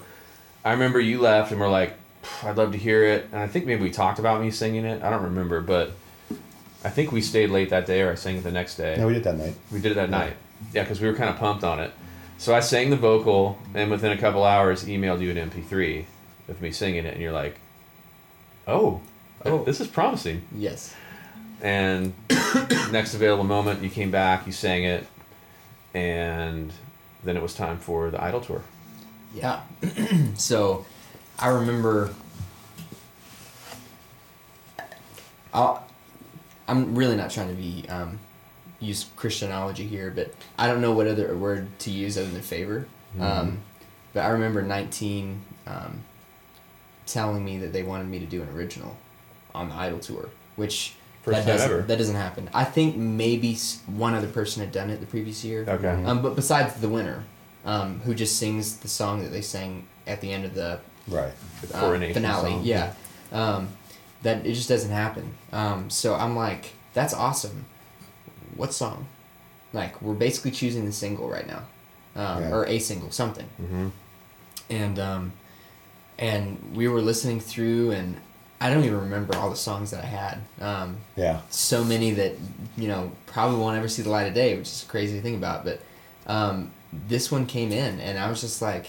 [0.65, 1.95] I remember you left, and we're like,
[2.43, 3.27] I'd love to hear it.
[3.33, 5.03] And I think maybe we talked about me singing it.
[5.03, 5.93] I don't remember, but
[6.85, 8.97] I think we stayed late that day, or I sang it the next day.
[8.99, 9.55] No, we did that night.
[9.73, 10.35] We did it that night.
[10.75, 11.93] Yeah, because we were kind of pumped on it.
[12.39, 16.05] So I sang the vocal, and within a couple hours, emailed you an MP3
[16.49, 17.59] of me singing it, and you're like,
[18.67, 19.01] "Oh,
[19.45, 19.65] Oh.
[19.65, 20.95] this is promising." Yes.
[21.63, 22.13] And
[22.91, 25.07] next available moment, you came back, you sang it,
[25.95, 26.73] and
[27.25, 28.63] then it was time for the Idol tour.
[29.35, 29.63] Yeah.
[30.37, 30.85] so,
[31.39, 32.15] I remember.
[35.53, 35.85] I'll,
[36.69, 38.21] I'm really not trying to be um,
[38.79, 42.87] use Christianology here, but I don't know what other word to use other than favor.
[43.19, 43.59] Um,
[44.13, 46.05] but I remember 19 um,
[47.07, 48.97] telling me that they wanted me to do an original
[49.55, 51.83] on the Idol tour, which First that doesn't ever.
[51.83, 52.49] that doesn't happen.
[52.55, 53.57] I think maybe
[53.87, 55.65] one other person had done it the previous year.
[55.69, 56.05] Okay.
[56.05, 57.25] Um, but besides the winner,
[57.65, 61.33] um, who just sings the song that they sang at the end of the Right.
[61.63, 62.63] The uh, finale, song.
[62.65, 62.93] yeah,
[63.33, 63.69] um,
[64.23, 65.35] that it just doesn't happen.
[65.53, 67.65] Um, so I'm like, that's awesome.
[68.57, 69.07] What song?
[69.73, 71.63] Like we're basically choosing the single right now,
[72.17, 72.51] um, Yeah.
[72.53, 73.47] or a single, something.
[73.61, 73.89] Mm-hmm.
[74.69, 75.33] And um,
[76.19, 78.17] and we were listening through, and
[78.61, 80.39] I don't even remember all the songs that I had.
[80.61, 81.41] Um, Yeah.
[81.51, 82.35] so many that
[82.77, 85.35] you know probably won't ever see the light of day, which is a crazy thing
[85.37, 85.65] about.
[85.65, 85.81] But
[86.27, 88.87] um, this one came in, and I was just like,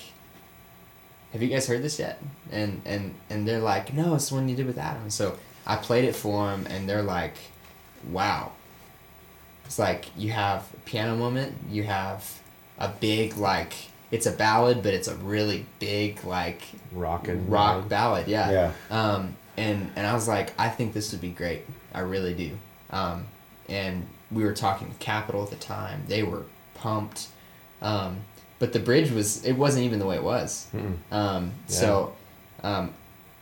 [1.34, 2.22] have you guys heard this yet?
[2.52, 5.10] And and and they're like, no, it's the one you did with Adam.
[5.10, 7.36] So I played it for them, and they're like,
[8.10, 8.52] wow.
[9.66, 12.42] It's like you have a piano moment, you have
[12.78, 13.74] a big like
[14.12, 17.84] it's a ballad, but it's a really big like Rock and rock roll.
[17.84, 18.52] ballad, yeah.
[18.52, 18.74] Yeah.
[18.90, 21.66] Um, and and I was like, I think this would be great.
[21.94, 22.58] I really do.
[22.90, 23.28] Um,
[23.70, 26.04] and we were talking with Capitol at the time.
[26.08, 26.44] They were
[26.74, 27.28] pumped.
[27.82, 28.18] Um,
[28.60, 30.68] but the bridge was it wasn't even the way it was.
[30.74, 30.98] Mm-mm.
[31.12, 32.14] Um, So
[32.64, 32.94] um,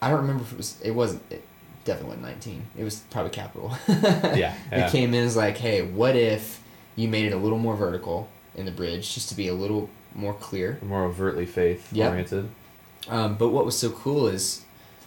[0.02, 1.44] I don't remember if it was it wasn't it
[1.84, 2.66] definitely wasn't nineteen.
[2.78, 3.72] It was probably Capitol.
[3.88, 3.94] Yeah,
[4.36, 4.56] yeah.
[4.72, 6.62] It came in as like, hey, what if
[6.96, 9.90] you made it a little more vertical in the bridge just to be a little
[10.16, 10.80] more clear?
[10.82, 12.10] More overtly faith Yep.
[12.12, 12.50] oriented.
[13.08, 14.64] Um, but what was so cool is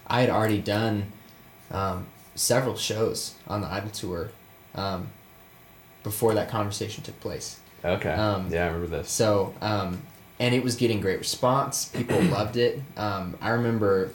[0.07, 1.13] I had already done
[1.71, 4.31] um, several shows on the Idol tour
[4.75, 5.09] um,
[6.03, 7.59] before that conversation took place.
[7.85, 8.13] Okay.
[8.13, 9.11] Um, yeah, I remember this.
[9.11, 10.03] So, um,
[10.39, 11.87] and it was getting great response.
[11.87, 12.81] People loved it.
[12.97, 14.13] Um, I remember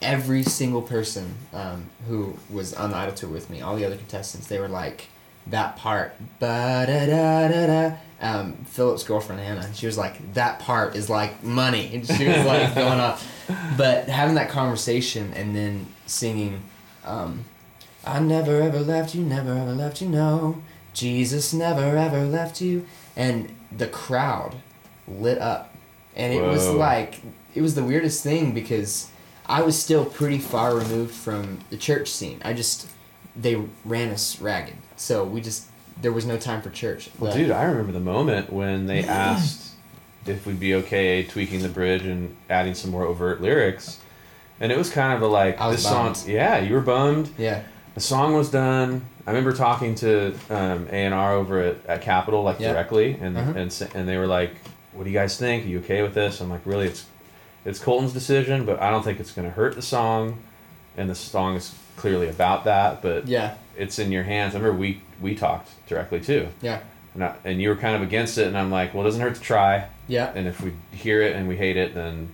[0.00, 3.96] every single person um, who was on the Idol tour with me, all the other
[3.96, 5.08] contestants, they were like,
[5.48, 7.96] that part, ba da da da da.
[8.20, 11.90] Um, Philip's girlfriend Hannah, she was like, that part is like money.
[11.94, 13.26] And she was like going off.
[13.76, 16.62] But having that conversation and then singing,
[17.04, 17.44] um,
[18.04, 20.62] I never ever left you, never ever left you, no.
[20.92, 22.84] Jesus never ever left you.
[23.18, 24.54] And the crowd
[25.06, 25.74] lit up.
[26.16, 27.20] And it was like,
[27.54, 29.10] it was the weirdest thing because
[29.46, 32.40] I was still pretty far removed from the church scene.
[32.44, 32.88] I just,
[33.36, 34.76] they ran us ragged.
[34.96, 35.66] So we just,
[36.00, 37.10] there was no time for church.
[37.18, 39.72] Well, dude, I remember the moment when they asked
[40.26, 43.98] if we'd be okay tweaking the bridge and adding some more overt lyrics,
[44.60, 46.14] and it was kind of a like I was this song.
[46.26, 47.30] Yeah, you were bummed.
[47.38, 47.62] Yeah.
[47.98, 49.02] The song was done.
[49.26, 52.72] I remember talking to um, A and R over at, at Capitol like Yeah.
[52.72, 53.52] directly, and Uh-huh.
[53.56, 54.52] and and they were like,
[54.92, 55.64] "What do you guys think?
[55.64, 57.06] Are you okay with this?" I'm like, "Really, it's
[57.64, 60.38] it's Colton's decision, but I don't think it's going to hurt the song,
[60.96, 63.54] and the song is clearly about that, but Yeah.
[63.76, 66.46] it's in your hands." I remember we we talked directly too.
[66.62, 66.78] Yeah.
[67.14, 69.20] And, I, and you were kind of against it, and I'm like, well, it doesn't
[69.20, 69.86] hurt to try.
[70.06, 70.30] Yeah.
[70.36, 72.28] And if we hear it and we hate it, then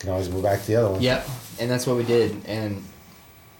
[0.00, 1.00] Can always move back to the other one.
[1.00, 1.28] Yep,
[1.60, 2.82] and that's what we did, and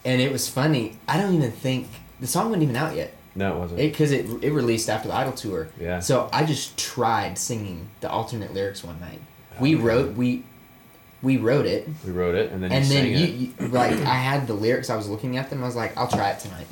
[0.05, 0.97] and it was funny.
[1.07, 1.87] I don't even think
[2.19, 3.79] the song wasn't even out yet, no, it wasn't.
[3.79, 5.67] it because it it released after the Idol tour.
[5.79, 5.99] Yeah.
[5.99, 9.19] So I just tried singing the alternate lyrics one night.
[9.53, 9.83] Oh, we Okay.
[9.83, 10.43] wrote we
[11.23, 13.61] we wrote it, we wrote it, and then and you then sang you, it.
[13.61, 14.89] you like I had the lyrics.
[14.89, 15.63] I was looking at them.
[15.63, 16.67] I was like, I'll try it tonight.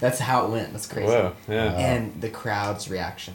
[0.00, 0.72] That's how it went.
[0.72, 1.08] That's crazy.
[1.08, 1.72] Whoa, yeah.
[1.78, 3.32] And the crowd's reaction,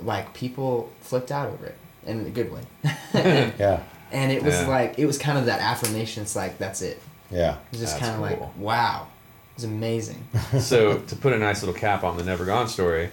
[0.00, 1.76] like people flipped out over it
[2.06, 2.62] in a good way.
[3.58, 3.82] Yeah.
[4.12, 4.68] and it was Yeah.
[4.68, 6.22] like it was kind of that affirmation.
[6.22, 7.00] It's like that's it.
[7.34, 7.56] Yeah.
[7.56, 8.46] It was just kind of cool.
[8.46, 9.08] like, wow,
[9.54, 10.26] It's amazing.
[10.60, 13.10] so to put a nice little cap on the Never Gone story,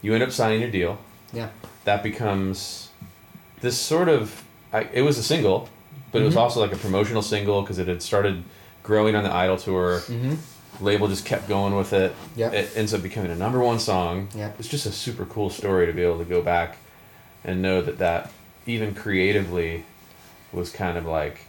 [0.00, 0.98] you end up signing your deal.
[1.32, 1.50] Yeah.
[1.84, 2.88] That becomes
[3.60, 4.42] this sort of.
[4.72, 5.68] I, it was a single,
[6.10, 6.38] but it was Mhm.
[6.40, 8.42] also like a promotional single because it had started
[8.82, 9.98] growing on the Idol tour.
[10.00, 10.34] Mm-hmm.
[10.84, 12.14] Label just kept going with it.
[12.36, 12.54] Yep.
[12.54, 14.28] It ends up becoming a number one song.
[14.34, 14.56] Yep.
[14.58, 16.78] It's just a super cool story to be able to go back
[17.44, 18.32] and know that that
[18.66, 19.84] even creatively
[20.52, 21.40] was kind of like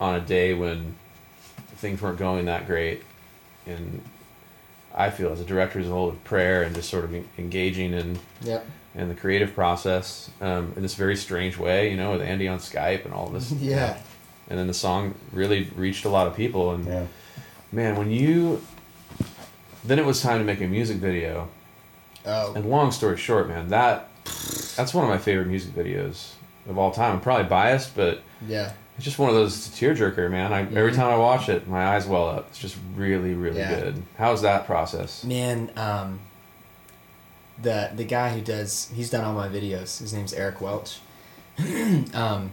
[0.00, 0.94] on a day when
[1.76, 3.02] things weren't going that great
[3.66, 4.02] and
[4.94, 7.92] I feel as a director as a whole of prayer and just sort of engaging
[7.92, 8.66] in Yep.
[8.94, 12.58] in the creative process um, in this very strange way, you know, with Andy on
[12.58, 13.52] Skype and all this.
[13.60, 13.98] Yeah.
[14.48, 17.06] And then the song really reached a lot of people and Yeah.
[17.72, 18.62] man, when you
[19.84, 21.48] then it was time to make a music video.
[22.24, 22.54] Oh.
[22.54, 24.08] And long story short, man, that
[24.76, 26.32] that's one of my favorite music videos
[26.68, 27.12] of all time.
[27.14, 28.72] I'm probably biased, but Yeah.
[28.96, 30.52] It's just one of those it's a tearjerker, man.
[30.52, 30.96] I every Mhm.
[30.96, 32.46] time I watch it, my eyes well up.
[32.50, 33.74] It's just really, really Yeah.
[33.74, 34.02] good.
[34.18, 35.22] How's that process?
[35.24, 36.20] Man, um,
[37.60, 39.98] the the guy who does he's done all my videos.
[40.00, 40.98] His name's Eric Welch.
[42.14, 42.50] um,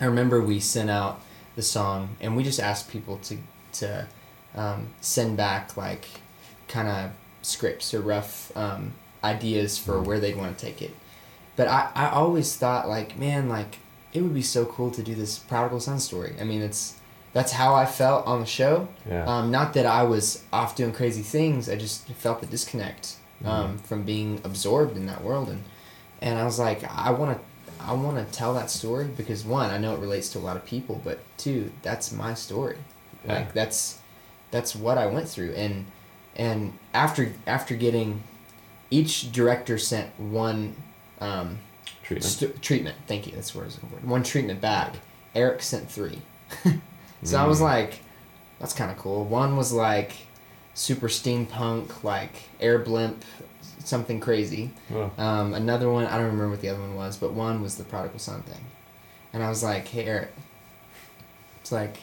[0.00, 1.20] I remember we sent out
[1.56, 3.38] the song and we just asked people to
[3.74, 4.06] to
[4.54, 6.06] um, send back like
[6.68, 7.10] kind of
[7.42, 8.92] scripts or rough um,
[9.22, 10.94] ideas for where they'd want to take it.
[11.56, 13.78] But I, I always thought like man like
[14.14, 16.34] it would be so cool to do this prodigal son story.
[16.40, 16.94] I mean it's
[17.34, 18.88] that's how I felt on the show.
[19.06, 19.26] Yeah.
[19.26, 21.68] Um, not that I was off doing crazy things.
[21.68, 25.64] I just felt the disconnect um, from being absorbed in that world, and
[26.22, 29.70] and I was like, I want to, I want to tell that story because one,
[29.70, 32.78] I know it relates to a lot of people, but two, that's my story.
[33.26, 33.34] Yeah.
[33.34, 34.00] Like that's
[34.50, 35.86] that's what I went through, and
[36.36, 38.22] and after after getting,
[38.90, 40.76] each director sent one.
[41.20, 41.58] Um,
[42.04, 42.24] Treatment.
[42.24, 42.96] St- treatment.
[43.06, 43.32] Thank you.
[43.32, 44.06] That's the word I was looking for.
[44.06, 44.94] One treatment back.
[45.34, 46.22] Eric sent three.
[47.24, 47.62] so I was Mm.
[47.62, 48.00] like,
[48.60, 49.24] that's kind of cool.
[49.24, 50.12] One was like
[50.74, 53.24] super steampunk, like air blimp,
[53.84, 54.70] something crazy.
[54.90, 57.76] Well, Um, another one, I don't remember what the other one was, but one was
[57.76, 58.64] the prodigal son thing.
[59.32, 60.32] and I was like, "Hey, Eric."
[61.60, 61.96] It's like,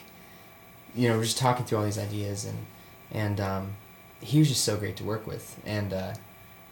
[0.94, 2.66] you know, we're just talking through all these ideas, and
[3.10, 3.72] and um,
[4.20, 6.14] he was just so great to work with, and uh,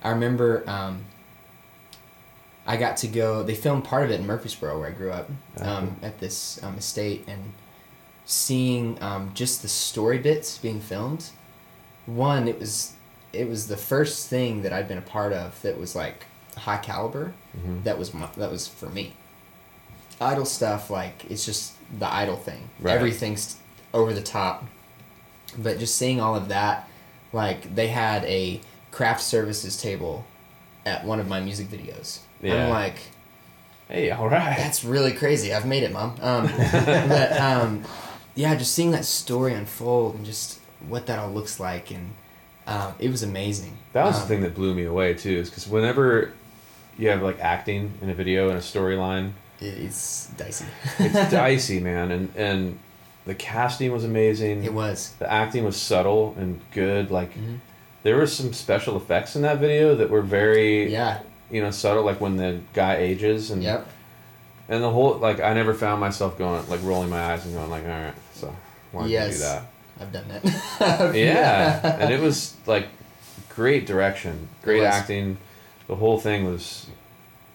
[0.03, 1.05] I remember um,
[2.67, 3.43] I got to go.
[3.43, 5.29] They filmed part of it in Murfreesboro, where I grew up,
[5.61, 7.53] um, at this um, estate, and
[8.25, 11.31] seeing um, just the story bits being filmed.
[12.07, 12.93] One, it was
[13.33, 16.79] it was the first thing that I'd been a part of that was like high
[16.79, 17.33] caliber.
[17.57, 17.85] Mhm.
[17.85, 19.15] That was my, that was for me.
[20.21, 22.69] Idol stuff, like it's just the idol thing.
[22.81, 22.95] Right.
[22.95, 23.57] Everything's
[23.95, 24.65] over the top.
[25.59, 26.89] But just seeing all of that,
[27.33, 30.25] like they had a craft services table
[30.85, 32.21] at one of my music videos.
[32.43, 32.65] Yeah.
[32.65, 32.97] I'm like,
[33.89, 34.57] Hey, all right.
[34.57, 35.53] that's really crazy.
[35.53, 36.17] I've made it, mom.
[36.21, 36.47] Um,
[37.09, 37.85] but um,
[38.35, 42.13] yeah, just seeing that story unfold and just what that all looks like, and
[42.67, 43.77] um, it was amazing.
[43.93, 46.33] That was Um, the thing that blew me away too, is because whenever
[46.99, 50.67] you have like acting in a video and a storyline, it's dicey.
[51.01, 52.79] it's dicey, man, and and
[53.27, 54.63] the casting was amazing.
[54.65, 55.15] It was.
[55.19, 57.11] The acting was subtle and good.
[57.11, 57.59] Like Mhm.
[58.05, 61.19] there were some special effects in that video that were very Yeah.
[61.51, 63.87] You know subtle, like when the guy ages and Yep.
[64.69, 67.71] and the whole like I never found myself going like rolling my eyes and going
[67.71, 68.55] like all right, so
[68.93, 69.37] why did you Yes.
[69.37, 69.63] do that?
[70.01, 71.15] I've done that.
[71.15, 72.89] yeah, and it was like
[73.55, 75.37] great direction, great acting.
[75.89, 76.87] The whole thing was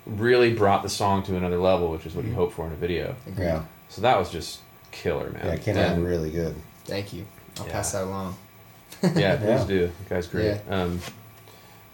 [0.06, 2.36] really brought the song to another level, which is what you Mhm.
[2.36, 3.16] hope for in a video.
[3.26, 3.46] Agreed.
[3.46, 3.64] Yeah.
[3.90, 4.60] So that was just
[4.92, 5.46] killer, man.
[5.46, 5.94] Yeah, it came Yeah.
[5.94, 6.56] out really good.
[6.84, 7.26] Thank you.
[7.60, 7.72] I'll Yeah.
[7.72, 8.36] pass that along.
[9.02, 9.66] yeah, please Yeah.
[9.66, 9.92] do.
[10.08, 10.58] The guy's great.
[10.70, 11.00] Um,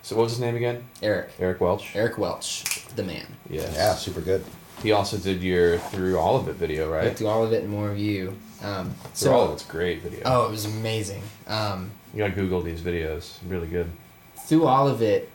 [0.02, 0.84] so what was his name again?
[1.02, 1.30] Eric.
[1.40, 1.96] Eric Welch.
[1.96, 2.64] Eric Welch,
[2.96, 3.26] the man.
[3.50, 3.74] Yes.
[3.76, 4.44] Yeah, super good.
[4.84, 7.06] He also did your through all of it video, Right.
[7.08, 7.18] right?
[7.18, 8.36] Through all of it and more of you.
[8.64, 10.22] Um, Through all of it's great video.
[10.26, 11.22] oh, it was amazing.
[11.48, 13.34] Um, You gotta Google these videos.
[13.48, 13.90] Really good.
[14.38, 15.30] through all of it,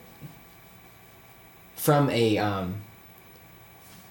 [1.75, 2.75] from a um,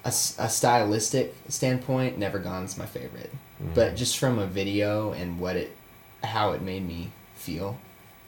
[0.05, 3.31] a, s- a stylistic standpoint, Never Gone's my favorite.
[3.63, 3.75] Mhm.
[3.75, 5.77] But just from a video and what it,
[6.23, 7.79] how it made me feel,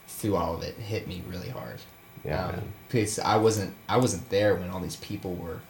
[0.07, 1.81] through all of it, hit me really hard.
[2.25, 5.61] Yeah, um, because I wasn't I wasn't there when all these people were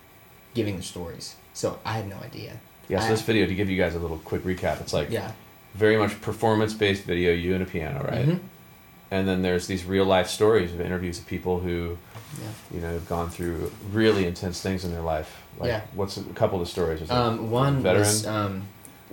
[0.54, 2.58] giving their stories, so I had no idea.
[2.88, 3.00] Yeah.
[3.00, 5.32] So I- this video, to give you guys a little quick recap, it's like Yeah.
[5.74, 8.26] very much performance based video, you and a piano, right?
[8.26, 8.40] Mhm.
[9.10, 11.96] And then there's these real life stories of interviews of people who,
[12.40, 12.48] Yeah.
[12.74, 15.42] you know, have gone through really intense things in their life.
[15.58, 15.80] Like, Yeah.
[15.94, 17.10] what's a couple of the stories?
[17.10, 18.00] Um, one veteran?
[18.04, 18.62] was um,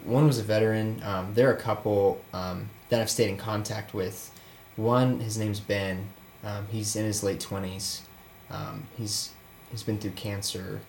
[0.04, 1.02] one was a veteran.
[1.06, 4.32] Um, there are a couple um, that I've stayed in contact with.
[4.76, 6.08] One, his name's Ben.
[6.46, 8.04] Um, he's in his late twenties.
[8.50, 9.32] Um, he's
[9.72, 10.82] he's been through cancer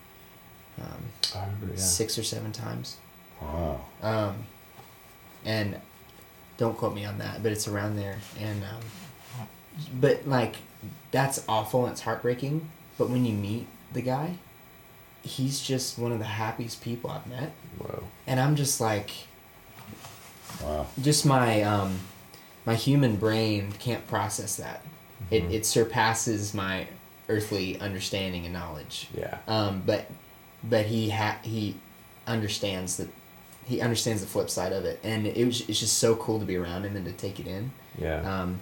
[0.79, 1.03] um,
[1.33, 1.79] remember, yeah.
[1.79, 2.97] six or seven times.
[3.41, 3.81] Wow.
[4.01, 4.45] Um,
[5.45, 5.79] and
[6.57, 8.17] don't quote me on that, but it's around there.
[8.39, 9.47] And um,
[9.99, 10.55] but like
[11.11, 12.69] that's awful and it's heartbreaking.
[12.97, 14.35] But when you meet the guy,
[15.23, 17.51] he's just one of the happiest people I've met.
[17.77, 18.03] Whoa.
[18.25, 19.11] And I'm just like,
[20.63, 20.87] Wow.
[21.01, 21.99] just my um,
[22.65, 24.83] my human brain can't process that.
[25.31, 25.51] It Mhm.
[25.53, 26.87] it surpasses my
[27.29, 29.07] earthly understanding and knowledge.
[29.17, 29.37] Yeah.
[29.47, 30.09] Um, but
[30.63, 31.75] but he ha- he
[32.25, 33.09] understands that
[33.65, 36.45] he understands the flip side of it, and it was it's just so cool to
[36.45, 37.71] be around him and to take it in.
[37.97, 38.21] Yeah.
[38.41, 38.59] Um,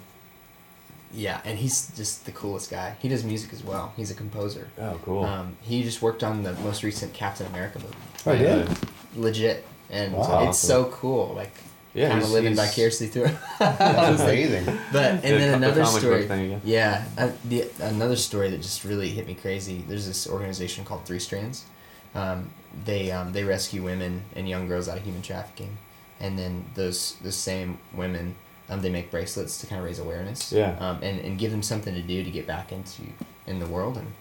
[1.14, 2.96] yeah, and he's just the coolest guy.
[3.00, 3.94] He does music as well.
[3.96, 4.68] He's a composer.
[4.80, 5.24] oh, cool.
[5.24, 7.96] Um, he just worked on the most recent Captain America movie.
[8.26, 8.68] Oh, did?
[9.16, 10.50] Legit, and Wow.
[10.50, 11.34] it's so cool.
[11.36, 11.54] Like
[11.96, 12.10] yeah.
[12.10, 13.36] kind of he's- living he's- vicariously through it.
[13.60, 14.66] That's amazing.
[14.92, 16.20] But and The then co- the another comic story.
[16.20, 16.62] book thing again.
[16.64, 19.84] Yeah, uh, the another story that just really hit me crazy.
[19.88, 21.66] There's this organization called Three Strands.
[22.14, 22.52] Um,
[22.86, 25.78] they um, they rescue women and young girls out of human trafficking,
[26.20, 28.36] and then those those same women
[28.70, 30.52] um, they make bracelets to kind of raise awareness.
[30.52, 30.76] Yeah.
[30.80, 33.04] Um, and and give them something to do to get back into
[33.48, 33.98] in the world.
[33.98, 34.14] And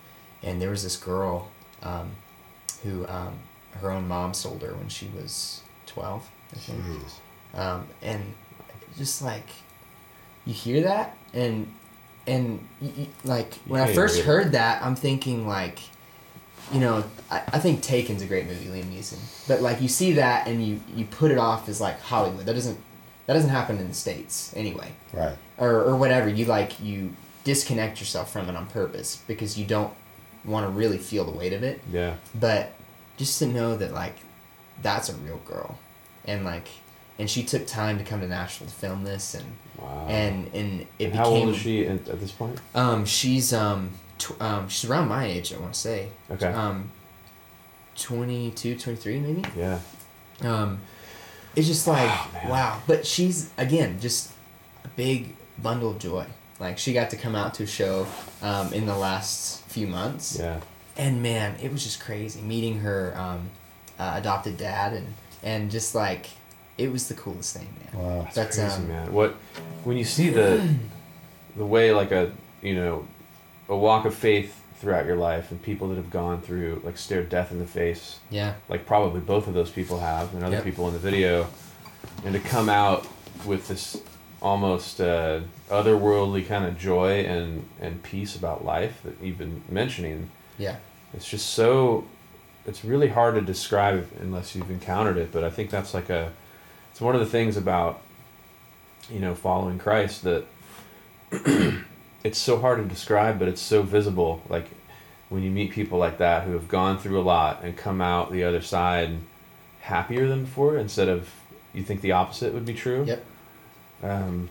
[0.43, 1.49] and there was this girl,
[1.83, 2.11] um,
[2.83, 3.39] who um,
[3.81, 6.29] her own mom sold her when she was twelve.
[6.53, 7.13] I think Jeez.
[7.55, 8.23] Um, and
[8.97, 9.49] just like
[10.45, 11.73] you hear that and
[12.27, 12.67] and
[13.25, 15.81] like when I first heard that I'm thinking like
[16.73, 19.19] you know I, I think Taken's a great movie Liam Neeson.
[19.49, 22.47] But like you see that and you you put it off as like Hollywood.
[22.47, 22.79] That doesn't
[23.27, 24.93] that doesn't happen in the states anyway.
[25.13, 25.37] Right.
[25.59, 26.29] or or whatever.
[26.29, 29.93] You like you disconnect yourself from it on purpose because you don't
[30.45, 31.81] want to really feel the weight of it.
[31.91, 32.15] Yeah.
[32.35, 32.73] but
[33.17, 34.17] just to know that like
[34.83, 35.79] that's a real girl.
[36.25, 36.69] And like
[37.19, 39.45] and she took time to come to Nashville to film this and
[39.79, 40.07] Wow.
[40.09, 42.61] and and it And became how old is she at this point?
[42.75, 46.47] um she's um tw- um she's around my age I want to say Okay.
[46.47, 46.91] um
[47.97, 49.79] 22 23 maybe yeah.
[50.43, 50.81] um
[51.55, 54.33] it's just like Oh, wow but she's again just
[54.85, 56.27] a big bundle of joy
[56.59, 58.07] like she got to come out to a show
[58.43, 60.61] um in the last few months Yeah.
[60.97, 63.13] and man, it was just crazy meeting her.
[63.17, 63.51] Um,
[63.99, 66.27] uh, adopted dad, and and just like
[66.79, 68.03] it was the coolest thing, man.
[68.03, 68.23] Wow.
[68.23, 69.13] That's That's, crazy, um, man.
[69.13, 69.33] What
[69.85, 70.67] when you see the
[71.57, 73.07] the way like a you know
[73.69, 77.29] a walk of faith throughout your life and people that have gone through like stared
[77.29, 80.65] death in the face, Yeah, like probably both of those people have, and other Yep.
[80.65, 81.47] people in the video,
[82.25, 83.07] and to come out
[83.47, 83.97] with this
[84.43, 90.31] almost uh, otherworldly kind of joy and and peace about life that you've been mentioning.
[90.59, 90.77] yeah,
[91.15, 92.05] It's just so.
[92.67, 96.33] It's really hard to describe unless you've encountered it, but I think that's like a.
[96.95, 98.01] It's one of the things about,
[99.11, 100.45] you know, following Christ that.
[102.23, 104.41] it's so hard to describe, but it's so visible.
[104.49, 104.67] Like,
[105.29, 108.31] when you meet people like that who have gone through a lot and come out
[108.31, 109.19] the other side
[109.81, 111.29] happier than before, instead of
[111.73, 113.03] you think the opposite would be true.
[113.05, 113.25] Yep.
[114.05, 114.49] Um,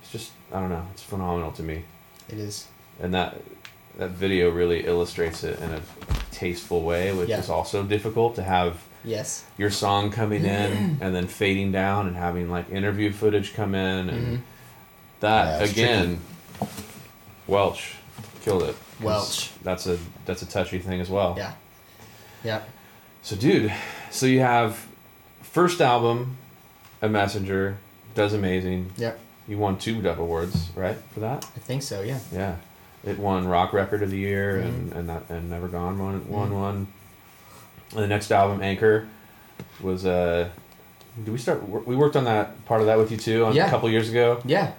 [0.00, 0.86] it's just I don't know.
[0.92, 1.84] It's phenomenal to me
[2.30, 2.66] it is.
[3.00, 3.36] and that
[3.98, 5.82] that video really illustrates it in a
[6.30, 7.40] tasteful way, which Yeah.
[7.40, 9.44] is also difficult to have Yes.
[9.58, 14.08] your song coming in and then fading down and having like interview footage come in
[14.08, 14.40] and Mhm.
[15.20, 16.20] that Yeah, again
[17.46, 17.96] Welch
[18.42, 18.76] killed it.
[19.00, 19.50] Welch.
[19.62, 21.34] That's a that's a touchy thing as well.
[21.36, 21.52] Yeah.
[22.42, 22.60] Yeah.
[23.22, 23.72] So dude,
[24.10, 24.86] so you have
[25.42, 26.36] first album,
[27.02, 27.76] A Messenger,
[28.14, 28.92] does amazing.
[28.96, 29.18] Yep.
[29.46, 31.44] You won two Dove Awards, right, for that?
[31.56, 32.00] I think so.
[32.00, 32.18] Yeah.
[32.32, 32.56] Yeah,
[33.04, 34.66] it won Rock Record of the Year Mm-hmm.
[34.68, 36.86] and and that and Never Gone won won one.
[37.94, 39.08] And the next album, Anchor,
[39.80, 40.48] was uh,
[41.24, 41.68] did we start?
[41.86, 43.66] We worked on that part of that with you too on, Yeah.
[43.66, 44.40] a couple years ago.
[44.44, 44.72] Yeah.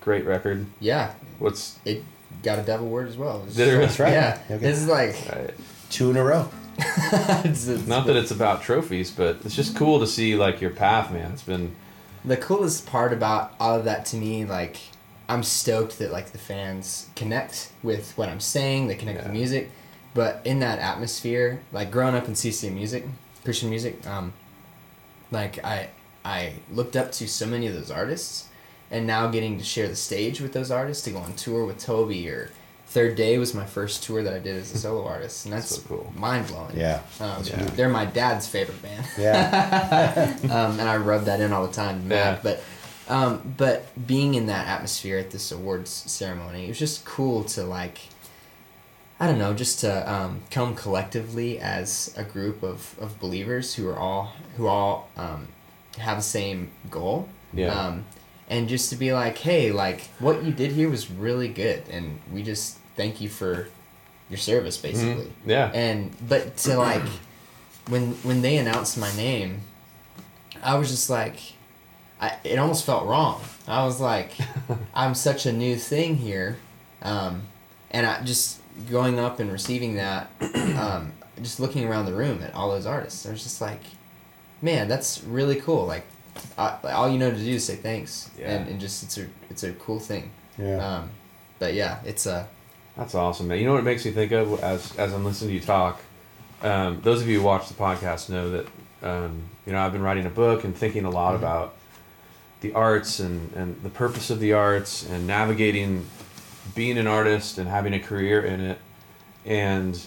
[0.00, 0.66] Great record.
[0.80, 1.12] Yeah.
[1.38, 2.02] What's It
[2.42, 3.40] got a Dove Award as well.
[3.54, 3.78] Did it?
[3.80, 4.12] That's right.
[4.12, 4.38] Yeah.
[4.46, 4.56] Okay.
[4.58, 5.14] This is like.
[5.30, 5.52] uh,
[5.88, 6.48] Two in a row.
[6.78, 10.70] it's, it's not that it's about trophies, but it's just cool to see like your
[10.70, 11.30] path, man.
[11.32, 11.74] It's been
[12.24, 14.76] the coolest part about all of that to me like
[15.28, 19.32] i'm stoked that like the fans connect with what i'm saying they connect with the
[19.32, 19.70] music
[20.16, 23.04] but in that atmosphere like growing up in cc music
[23.44, 24.32] christian music um
[25.30, 25.88] like i
[26.24, 28.48] i looked up to so many of those artists
[28.90, 31.78] and now getting to share the stage with those artists to go on tour with
[31.78, 32.50] toby or
[32.88, 35.76] third day was my first tour that i did as a solo artist and that's
[35.76, 36.12] So cool.
[36.16, 37.00] mind-blowing Yeah.
[37.20, 37.62] um, Yeah.
[37.76, 40.36] they're my dad's favorite band Yeah.
[40.44, 42.00] um, and I rub that in all the time.
[42.00, 42.36] to Matt.
[42.36, 42.40] Yeah.
[42.42, 42.62] But
[43.08, 47.62] um, but being in that atmosphere at this awards ceremony, it was just cool to
[47.64, 47.98] like.
[49.18, 53.88] I don't know, just to um, come collectively as a group of, of believers who
[53.88, 55.48] are all who all um,
[55.98, 57.28] have the same goal.
[57.52, 57.68] Yeah.
[57.68, 58.04] Um,
[58.48, 62.20] and just to be like, hey, like what you did here was really good, and
[62.32, 63.68] we just thank you for
[64.28, 65.30] your service, basically Mhm.
[65.46, 65.70] yeah.
[65.72, 67.02] and but to like
[67.88, 69.60] when when they announced my name
[70.64, 71.36] i was just like
[72.20, 74.32] I, it almost felt wrong i was like
[74.94, 76.56] i'm such a new thing here
[77.02, 77.42] um,
[77.92, 78.58] and i just
[78.90, 80.30] going up and receiving that
[80.76, 81.12] um,
[81.42, 83.80] just looking around the room at all those artists i was just like
[84.62, 86.04] man that's really cool like
[86.58, 88.52] I, all you know to do is say thanks Yeah.
[88.56, 90.76] and, and just it's a it's a cool thing Yeah.
[90.96, 91.10] um,
[91.58, 92.46] but yeah it's a
[92.96, 93.58] That's awesome, man.
[93.58, 96.00] You know what it makes me think of as as I'm listening to you talk.
[96.62, 98.66] Um, those of you who watch the podcast know that
[99.02, 101.74] um, you know I've been writing a book and thinking a lot about
[102.62, 106.06] the arts and and the purpose of the arts and navigating
[106.74, 108.78] being an artist and having a career in it.
[109.44, 110.00] And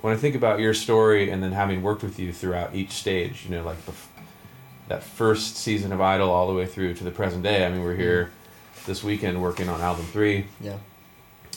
[0.00, 3.44] when I think about your story and then having worked with you throughout each stage,
[3.44, 4.12] you know, like the, f-
[4.88, 7.66] that first season of Idol all the way through to the present day.
[7.66, 8.30] I mean, we're here
[8.86, 10.46] this weekend working on album three.
[10.60, 10.78] Yeah.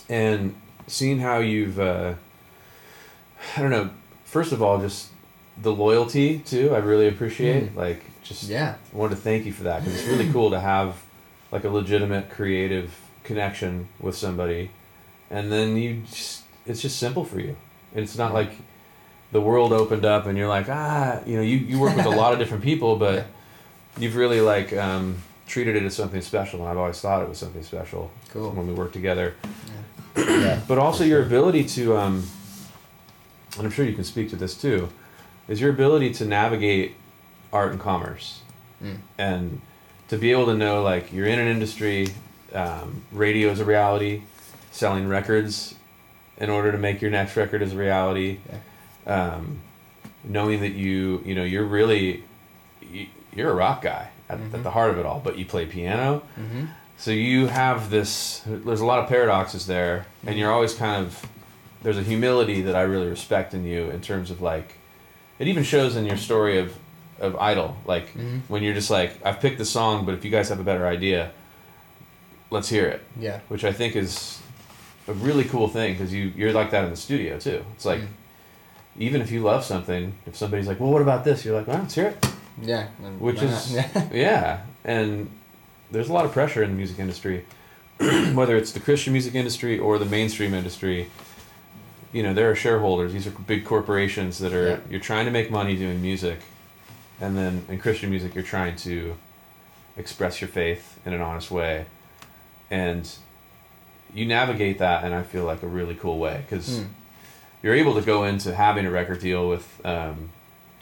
[0.10, 0.56] And
[0.90, 2.14] seeing how you've uh,
[3.56, 3.90] i don't know
[4.26, 5.10] first of all just
[5.62, 7.76] the loyalty too i really appreciate.
[7.76, 8.76] Like just yeah.
[8.92, 10.96] wanted to thank you for that because it's really cool to have
[11.52, 12.96] like a legitimate creative
[13.30, 14.72] connection with somebody
[15.30, 17.56] and then you just it's just simple for you
[17.94, 18.52] and it's not like
[19.32, 22.18] the world opened up and you're like ah you know you, you work with a
[22.24, 23.24] lot of different people but Yeah.
[24.00, 27.38] you've really like um, treated it as something special and i've always thought it was
[27.38, 28.50] something special Cool.
[28.52, 29.36] when we work together
[30.18, 30.60] yeah.
[30.68, 32.24] but also your ability to um,
[33.58, 34.90] and i'm sure you can speak to this too
[35.48, 36.96] is your ability to navigate
[37.54, 38.42] art and commerce
[38.82, 38.98] Mm.
[39.18, 39.62] and
[40.08, 42.08] to be able to know like you're in an industry
[42.54, 44.22] um, radio is a reality
[44.72, 45.76] selling records
[46.38, 48.40] in order to make your next record is a reality
[49.08, 49.60] um,
[50.24, 52.24] knowing that you you know you're really
[52.82, 55.66] you, you're a rock guy at, at the heart of it all but you play
[55.66, 56.66] piano Mm-hmm.
[56.98, 58.42] so you have this.
[58.46, 61.26] There's a lot of paradoxes there, and you're always kind of.
[61.82, 64.74] There's a humility that I really respect in you in terms of like,
[65.40, 66.76] it even shows in your story of,
[67.22, 67.78] of Idol.
[67.86, 68.42] Like Mhm.
[68.50, 70.86] when you're just like, I've picked the song, but if you guys have a better
[70.86, 71.32] idea,
[72.52, 73.02] let's hear it.
[73.20, 73.40] Yeah.
[73.48, 74.40] Which I think is
[75.08, 77.64] a really cool thing because you you're like that in the studio too.
[77.76, 78.08] It's like, Mm.
[78.98, 81.80] even if you love something, if somebody's like, "Well, what about this?" You're like, "Well,
[81.80, 82.28] let's hear it."
[82.62, 82.88] Yeah.
[83.20, 83.74] Which is
[84.14, 85.30] yeah, and
[85.92, 87.46] there's a lot of pressure in the music industry,
[88.34, 91.10] whether it's the Christian music industry or the mainstream industry.
[92.12, 93.14] You know, there are shareholders.
[93.14, 94.78] These are big corporations that are Yeah.
[94.90, 96.40] you're trying to make money doing music,
[97.22, 99.16] and then in Christian music, you're trying to
[99.98, 101.86] express your faith in an honest way,
[102.72, 103.10] and
[104.14, 106.86] you navigate that, and I feel like a really cool way because Hmm.
[107.62, 110.30] you're able to go into having a record deal with um,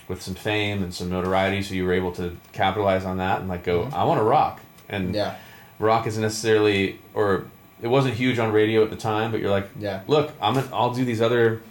[0.08, 3.50] with some fame and some notoriety, so you were able to capitalize on that and
[3.50, 3.94] like go, Mhm.
[3.94, 5.36] I want to rock, and Yeah.
[5.80, 7.46] rock isn't necessarily or
[7.82, 10.00] it wasn't huge on radio at the time, but you're like, Yeah.
[10.08, 11.62] look, I'm gonna, I'll do these other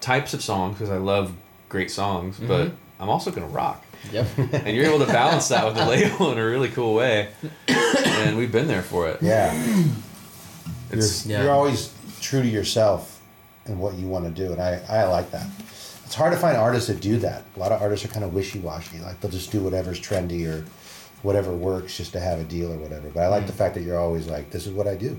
[0.00, 1.32] types of songs because I love
[1.68, 2.72] great songs, but Mhm.
[3.00, 4.26] I'm also gonna rock, Yep.
[4.38, 7.28] and you're able to balance that with the label in a really cool way,
[7.68, 9.22] and we've been there for it.
[9.22, 9.54] Yeah.
[10.92, 11.42] You're, Yeah.
[11.42, 13.22] you're always true to yourself
[13.66, 15.46] and what you want to do, and I, I like that.
[16.04, 17.44] It's hard to find artists that do that.
[17.56, 20.46] A lot of artists are kind of wishy washy, like they'll just do whatever's trendy
[20.46, 20.64] or
[21.22, 23.08] whatever works just to have a deal or whatever.
[23.08, 23.56] But I like the mm.
[23.56, 25.18] fact that you're always like, this is what I do.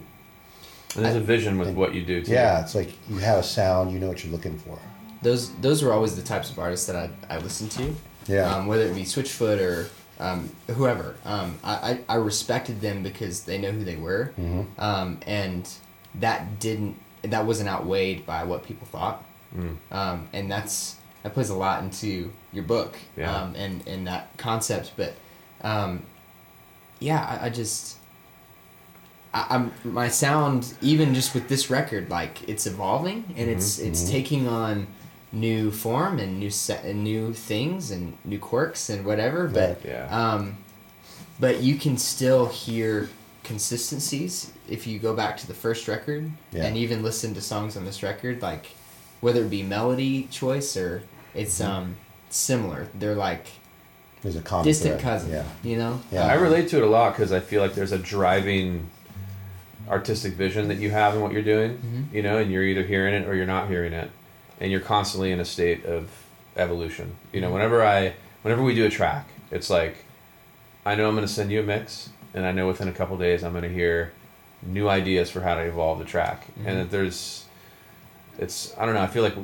[0.96, 2.32] and there's a vision with what you do too.
[2.34, 4.78] Yeah, it's like you have a sound, you know what you're looking for.
[5.24, 7.96] those those were always the types of artists that I, I listened to.
[8.28, 8.56] Yeah.
[8.56, 11.16] Um, whether it be Switchfoot or um, whoever.
[11.26, 14.32] Um, I, I, I respected them because they know who they were.
[14.40, 14.68] Mhm.
[14.80, 15.70] Um, and
[16.16, 19.24] that didn't that wasn't outweighed by what people thought.
[19.56, 19.78] Mm.
[19.92, 22.96] Um, and that's that plays a lot into your book.
[23.16, 23.34] Yeah.
[23.36, 24.92] Um, and, and that concept.
[24.98, 25.14] But
[25.62, 26.04] um,
[27.00, 27.98] yeah, I, I just
[29.34, 34.10] I, I'm my sound even just with this record like it's evolving and it's it's
[34.10, 34.88] taking on
[35.34, 40.06] new form and new set and new things and new quirks and whatever but Yeah.
[40.12, 40.58] um
[41.40, 43.10] but you can still hear
[43.44, 46.66] consistencies if you go back to the first record Yeah.
[46.66, 48.68] and even listen to songs on this record like
[49.22, 51.04] whether it be melody choice or
[51.34, 51.72] it's Mm-hmm.
[51.72, 51.96] um
[52.30, 53.48] similar they're like
[54.22, 55.04] There's a common distant thread.
[55.04, 55.46] cousin Yeah.
[55.64, 56.28] you know Yeah.
[56.28, 58.88] I relate to it a lot because I feel like there's a driving
[59.90, 62.14] artistic vision that you have in what you're doing, Mhm.
[62.16, 64.10] you know, and you're either hearing it or you're not hearing it,
[64.60, 66.10] and you're constantly in a state of
[66.56, 67.16] evolution.
[67.32, 69.96] You know, whenever I, whenever we do a track, it's like,
[70.86, 73.18] I know I'm going to send you a mix, and I know within a couple
[73.18, 74.12] days I'm going to hear
[74.62, 76.68] new ideas for how to evolve the track, Mhm.
[76.68, 77.46] and that there's,
[78.40, 79.02] it's I don't know.
[79.02, 79.36] I feel like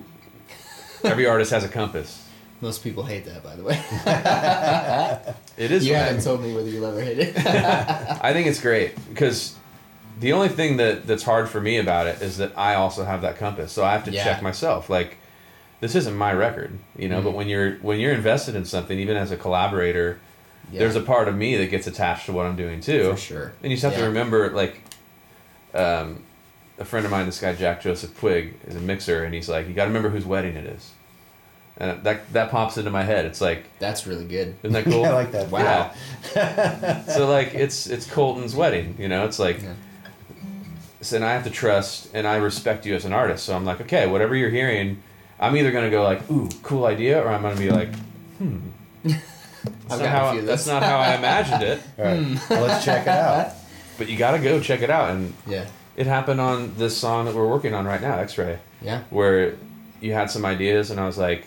[1.03, 2.25] every artist has a compass.
[2.61, 3.75] most people hate that by the way
[5.57, 5.85] It is.
[5.87, 9.55] you I- haven't told me whether you'll ever hate it I think it's great because
[10.19, 13.21] the only thing that that's hard for me about it is that I also have
[13.21, 14.23] that compass, so I have to Yeah.
[14.23, 14.89] check myself.
[14.89, 15.17] Like,
[15.81, 17.21] this isn't my record, you know.
[17.21, 17.35] But Mhm.
[17.35, 20.19] when you're when you're invested in something, even as a collaborator,
[20.71, 20.79] Yeah.
[20.79, 23.11] there's a part of me that gets attached to what I'm doing too.
[23.11, 24.81] for sure And you just have to remember, like,
[25.73, 26.23] um,
[26.77, 29.67] a friend of mine, this guy Jack Joseph Puig, is a mixer, and he's like,
[29.67, 30.91] you got to remember whose wedding it is,
[31.77, 33.25] and that that pops into my head.
[33.25, 35.05] It's like, that's really good isn't that cool?
[35.05, 35.49] I like that.
[35.49, 35.91] Wow.
[36.35, 37.03] Yeah.
[37.05, 39.23] so like it's it's Colton's wedding, you know.
[39.25, 39.73] It's like, Yeah.
[41.01, 43.45] So and I have to trust and I respect you as an artist.
[43.45, 45.01] So I'm like, okay, whatever you're hearing,
[45.39, 47.93] I'm either gonna go like, ooh, cool idea, or I'm gonna be like,
[48.37, 48.57] hmm.
[49.03, 51.81] That's not, how, that's not how I imagined it.
[51.97, 52.49] All right.
[52.49, 53.53] Well, let's check it out.
[53.97, 55.09] But you gotta go check it out.
[55.11, 55.65] And yeah
[55.97, 59.55] it happened on this song that we're working on right now, X-Ray, yeah where
[59.99, 61.43] you had some ideas, and I was like,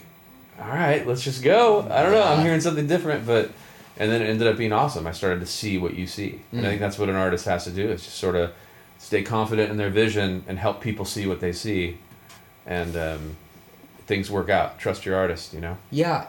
[0.61, 1.81] all right, let's just go.
[1.91, 3.51] I don't know, I'm hearing something different, but
[3.97, 5.07] and then it ended up being awesome.
[5.07, 6.69] I started to see what you see, and I Mm.
[6.73, 8.53] think that's what an artist has to do is just sort of
[9.03, 11.99] stay confident in their vision and help people see what they see,
[12.65, 13.37] and um,
[14.07, 14.79] things work out.
[14.79, 15.77] Trust your artist, you know.
[15.91, 16.29] Yeah,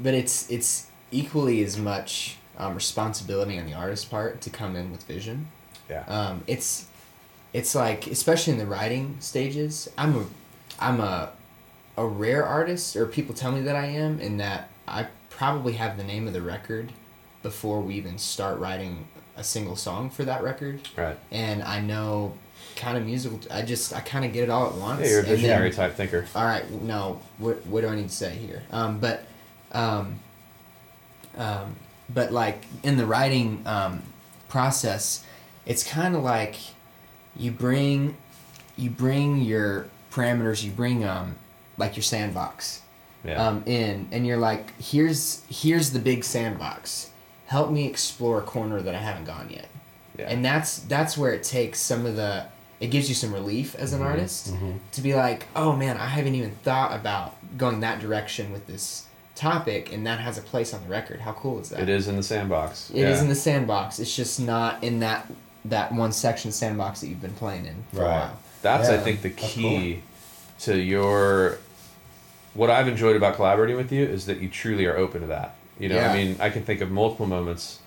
[0.00, 4.92] but it's it's equally as much um, responsibility on the artist's part to come in
[4.92, 5.48] with vision.
[5.88, 6.04] Yeah.
[6.06, 6.86] Um, it's
[7.54, 9.88] it's like especially in the writing stages.
[9.96, 10.26] I'm a
[10.78, 11.32] I'm a
[11.96, 15.96] a rare artist, or people tell me that I am, in that I probably have
[15.96, 16.92] the name of the record
[17.42, 19.08] before we even start writing
[19.40, 21.16] a single song for that record, Right.
[21.32, 22.34] and I know
[22.76, 23.40] kind of musical.
[23.50, 25.00] I just I kind of get it all at once.
[25.00, 26.26] Yeah, you're a and then- visionary type thinker.
[26.34, 29.24] all right no what, what do i need to say here um, but
[29.72, 30.18] um,
[31.36, 31.76] um,
[32.12, 34.02] but like in the writing um,
[34.48, 35.24] process
[35.66, 36.56] it's kind of like
[37.36, 38.16] you bring
[38.76, 41.36] you bring your parameters you bring um,
[41.78, 42.82] like your sandbox
[43.24, 43.46] Yeah.
[43.46, 47.10] um, in and you're like here's here's the big sandbox
[47.50, 49.68] help me explore a corner that i haven't gone yet.
[50.18, 50.28] Yeah.
[50.28, 52.46] and that's that's where it takes some of the
[52.80, 54.08] it gives you some relief as an mm-hmm.
[54.08, 54.78] artist mm-hmm.
[54.92, 59.06] to be like oh man i haven't even thought about going that direction with this
[59.40, 61.20] topic and that has a place on the record.
[61.20, 61.80] How cool is that?
[61.80, 62.90] It is in the sandbox.
[62.90, 63.22] It is yeah.
[63.22, 63.98] in the sandbox.
[63.98, 65.26] It's just not in that
[65.64, 68.38] that one section sandbox that you've been playing in for a while.
[68.62, 70.02] That's I think the that's key
[70.60, 71.58] to your
[72.54, 75.56] what I've enjoyed about collaborating with you is that you truly are open to that.
[75.80, 76.12] You know, Yeah.
[76.12, 77.80] I mean, I can think of multiple moments.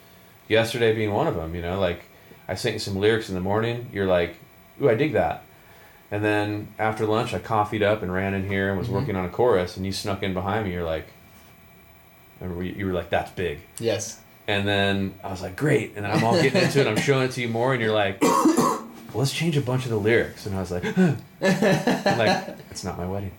[0.50, 1.56] Yesterday being one of them.
[1.56, 2.02] You know, like
[2.50, 3.90] I sent you some lyrics in the morning.
[3.94, 4.36] You're like,
[4.82, 5.44] "Ooh, I dig that."
[6.12, 8.96] And then after lunch, I coffeeed up and ran in here and was Mm-hmm.
[8.98, 10.74] working on a chorus, and you snuck in behind me.
[10.74, 11.08] You're like,
[12.42, 14.20] and we- you were like, "That's big." Yes.
[14.46, 15.94] And then I was like, great.
[15.96, 16.88] And then I'm all getting into it.
[16.88, 19.92] I'm showing it to you more, and you're like, well, let's change a bunch of
[19.92, 20.46] the lyrics.
[20.46, 23.32] And I was like, I'm like, it's not my wedding.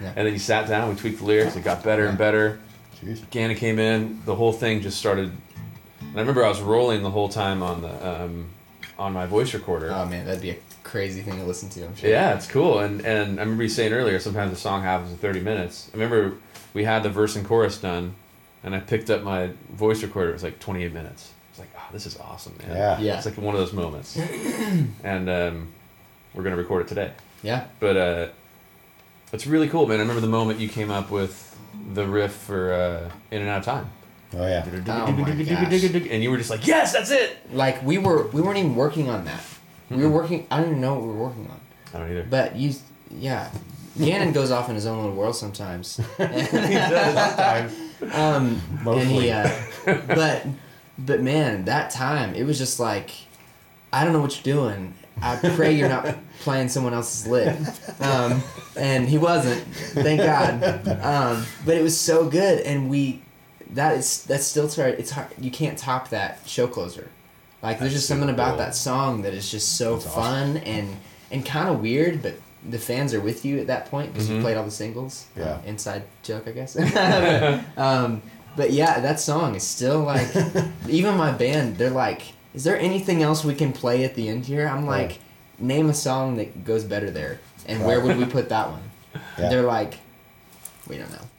[0.00, 0.12] Yeah.
[0.16, 2.60] And then you sat down, we tweaked the lyrics, it got better and better.
[3.02, 3.28] Jeez.
[3.30, 5.30] Gannon came in, the whole thing just started.
[6.00, 8.48] And I remember I was rolling the whole time on the um,
[8.98, 9.90] on my voice recorder.
[9.92, 11.84] Oh man, that'd be a crazy thing to listen to.
[11.86, 12.10] I'm sure.
[12.10, 12.78] Yeah, it's cool.
[12.80, 15.90] And and I remember you saying earlier, sometimes the song happens in 30 minutes.
[15.92, 16.36] I remember
[16.74, 18.14] we had the verse and chorus done,
[18.62, 20.30] and I picked up my voice recorder.
[20.30, 21.32] It was like 28 minutes.
[21.50, 22.76] It's like, oh, this is awesome, man.
[22.76, 22.98] Yeah.
[22.98, 23.16] Yeah.
[23.18, 24.16] It's like one of those moments.
[25.04, 25.68] and um,
[26.32, 27.12] we're going to record it today.
[27.42, 27.66] Yeah.
[27.78, 28.28] But uh,
[29.34, 29.98] it's really cool, man.
[29.98, 31.51] I remember the moment you came up with
[31.94, 33.90] the riff for uh, In and Out of Time.
[34.34, 34.64] Oh yeah.
[34.66, 35.84] Oh my gosh.
[35.84, 37.36] And you were just like, yes, that's it.
[37.52, 39.42] Like we were, we weren't even working on that.
[39.90, 40.46] We were working.
[40.50, 41.60] I don't even know what we were working on.
[41.92, 42.26] I don't either.
[42.30, 42.72] But you,
[43.10, 43.50] yeah,
[43.98, 45.96] Gannon goes off in his own little world sometimes.
[46.16, 47.72] He does sometimes.
[48.14, 49.04] um, and Mostly.
[49.04, 49.50] he, uh,
[50.06, 50.46] but,
[50.98, 53.10] but man, that time it was just like,
[53.92, 54.94] I don't know what you're doing.
[55.20, 57.56] I pray you're not playing someone else's lip.
[58.00, 58.42] Um,
[58.76, 59.62] and he wasn't,
[59.94, 60.62] thank God.
[61.02, 63.22] Um, but it was so good, and we,
[63.70, 65.28] that is that's still to our, it's hard.
[65.38, 67.08] You can't top that show closer.
[67.62, 70.22] Like there's just something about that song that is just so That's awesome.
[70.22, 70.96] fun and
[71.30, 72.34] and kind of weird, but
[72.68, 74.42] the fans are with you at that point because you Mhm.
[74.42, 75.26] played all the singles.
[75.36, 75.58] Yeah.
[75.64, 76.76] Inside joke, I guess.
[77.76, 78.20] um,
[78.56, 80.28] but yeah, that song is still like,
[80.88, 82.22] even my band, they're like,
[82.54, 84.66] is there anything else we can play at the end here?
[84.68, 85.18] I'm like, Right.
[85.58, 88.82] name a song that goes better there, and where would we put that one?
[89.38, 89.48] Yeah.
[89.50, 89.98] They're like,
[90.88, 91.18] we don't know.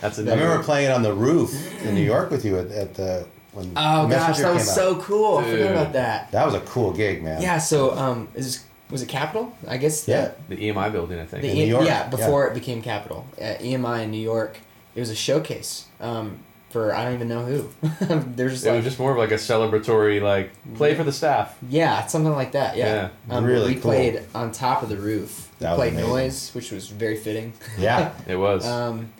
[0.00, 1.52] That's a I new remember playing it on the roof
[1.84, 4.74] in New York with you at, at the when oh gosh, that was out.
[4.74, 5.38] so cool.
[5.38, 5.58] I Dude.
[5.58, 6.30] forgot about that.
[6.30, 7.42] That was a cool gig, man.
[7.42, 7.58] Yeah.
[7.58, 9.52] So um, is this, was it Capitol?
[9.68, 10.04] I guess.
[10.04, 10.30] the- Yeah.
[10.48, 11.42] the EMI building, I think.
[11.42, 14.58] The In E- New York, yeah, before it became Capitol, at EMI in New York,
[14.94, 16.38] it was a showcase um,
[16.70, 17.68] for I don't even know who.
[18.36, 21.12] There's just it like was just more of like a celebratory, like play for the
[21.12, 21.56] staff.
[21.68, 22.76] yeah, something like that.
[22.76, 23.82] Yeah, Um, Really we cool.
[23.92, 25.48] played on top of the roof.
[25.58, 26.10] That we was played amazing.
[26.10, 27.52] noise, which was very fitting.
[27.78, 28.12] Yeah.
[28.26, 28.66] It was.
[28.66, 29.10] Um,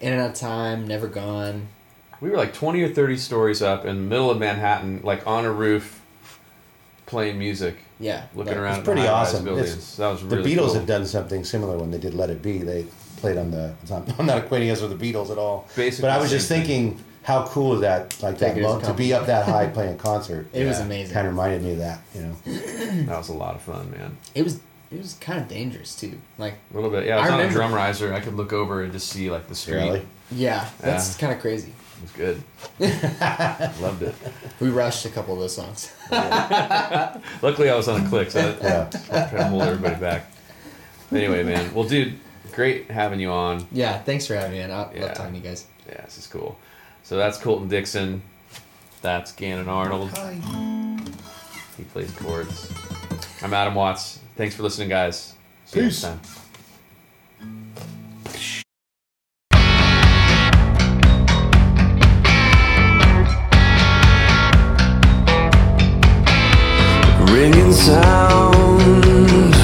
[0.00, 1.68] in and out of time, never gone.
[2.20, 5.44] we were like twenty or thirty stories up in the middle of Manhattan, like on
[5.44, 6.00] a roof,
[7.06, 8.78] playing music, Yeah, looking but- around.
[8.78, 9.44] It's pretty awesome.
[9.44, 9.68] Buildings.
[9.70, 10.74] It's- that was The Beatles cool.
[10.74, 12.58] had done something similar when they did Let It Be.
[12.58, 12.86] They
[13.22, 13.72] played on the.
[14.18, 15.66] I'm not acquainting us with the Beatles at all.
[15.76, 16.90] Basically but I was just same thing.
[16.90, 18.20] thinking, how cool is that?
[18.22, 20.46] Like Take that it as a mo- to be up that high playing a concert.
[20.52, 21.14] It was amazing.
[21.14, 22.00] Kind of reminded me of that.
[22.14, 22.36] You know.
[23.06, 24.18] That was a lot of fun, man.
[24.34, 24.60] It was
[24.90, 26.18] it was kind of dangerous too.
[26.36, 27.06] Like A little bit.
[27.06, 28.12] Yeah, I I was on a drum riser.
[28.12, 29.76] I could look over and just see like the street.
[29.76, 30.02] Really.
[30.32, 31.72] yeah, that's kind of crazy.
[32.02, 32.42] It was good.
[33.80, 34.14] Loved it.
[34.60, 35.92] We rushed a couple of those songs.
[37.42, 38.90] Luckily, I was on a click, so I, Yeah.
[39.12, 40.26] I'm trying to hold everybody back.
[41.12, 41.72] Anyway, man.
[41.74, 42.18] Well, dude,
[42.52, 43.66] great having you on.
[43.72, 45.02] Yeah, thanks for having me, and I Yeah.
[45.06, 45.66] love talking to you guys.
[45.88, 46.58] Yeah, this is cool.
[47.02, 48.22] So that's Colton Dixon.
[49.00, 50.10] That's Gannon Arnold.
[51.76, 52.70] He plays chords.
[53.42, 54.20] I'm Adam Watts.
[54.36, 55.34] Thanks for listening, guys.
[55.66, 56.02] See you next Peace.
[56.02, 56.20] time.
[67.30, 69.54] Ringing sound,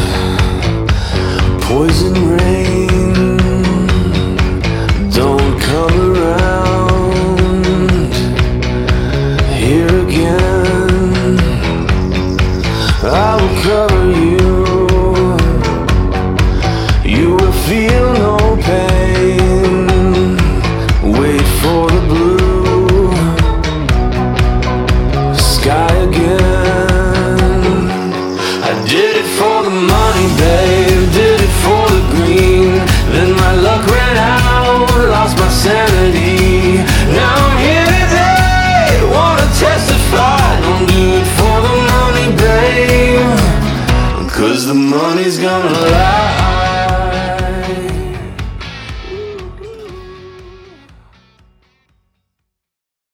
[1.62, 2.67] poison rain,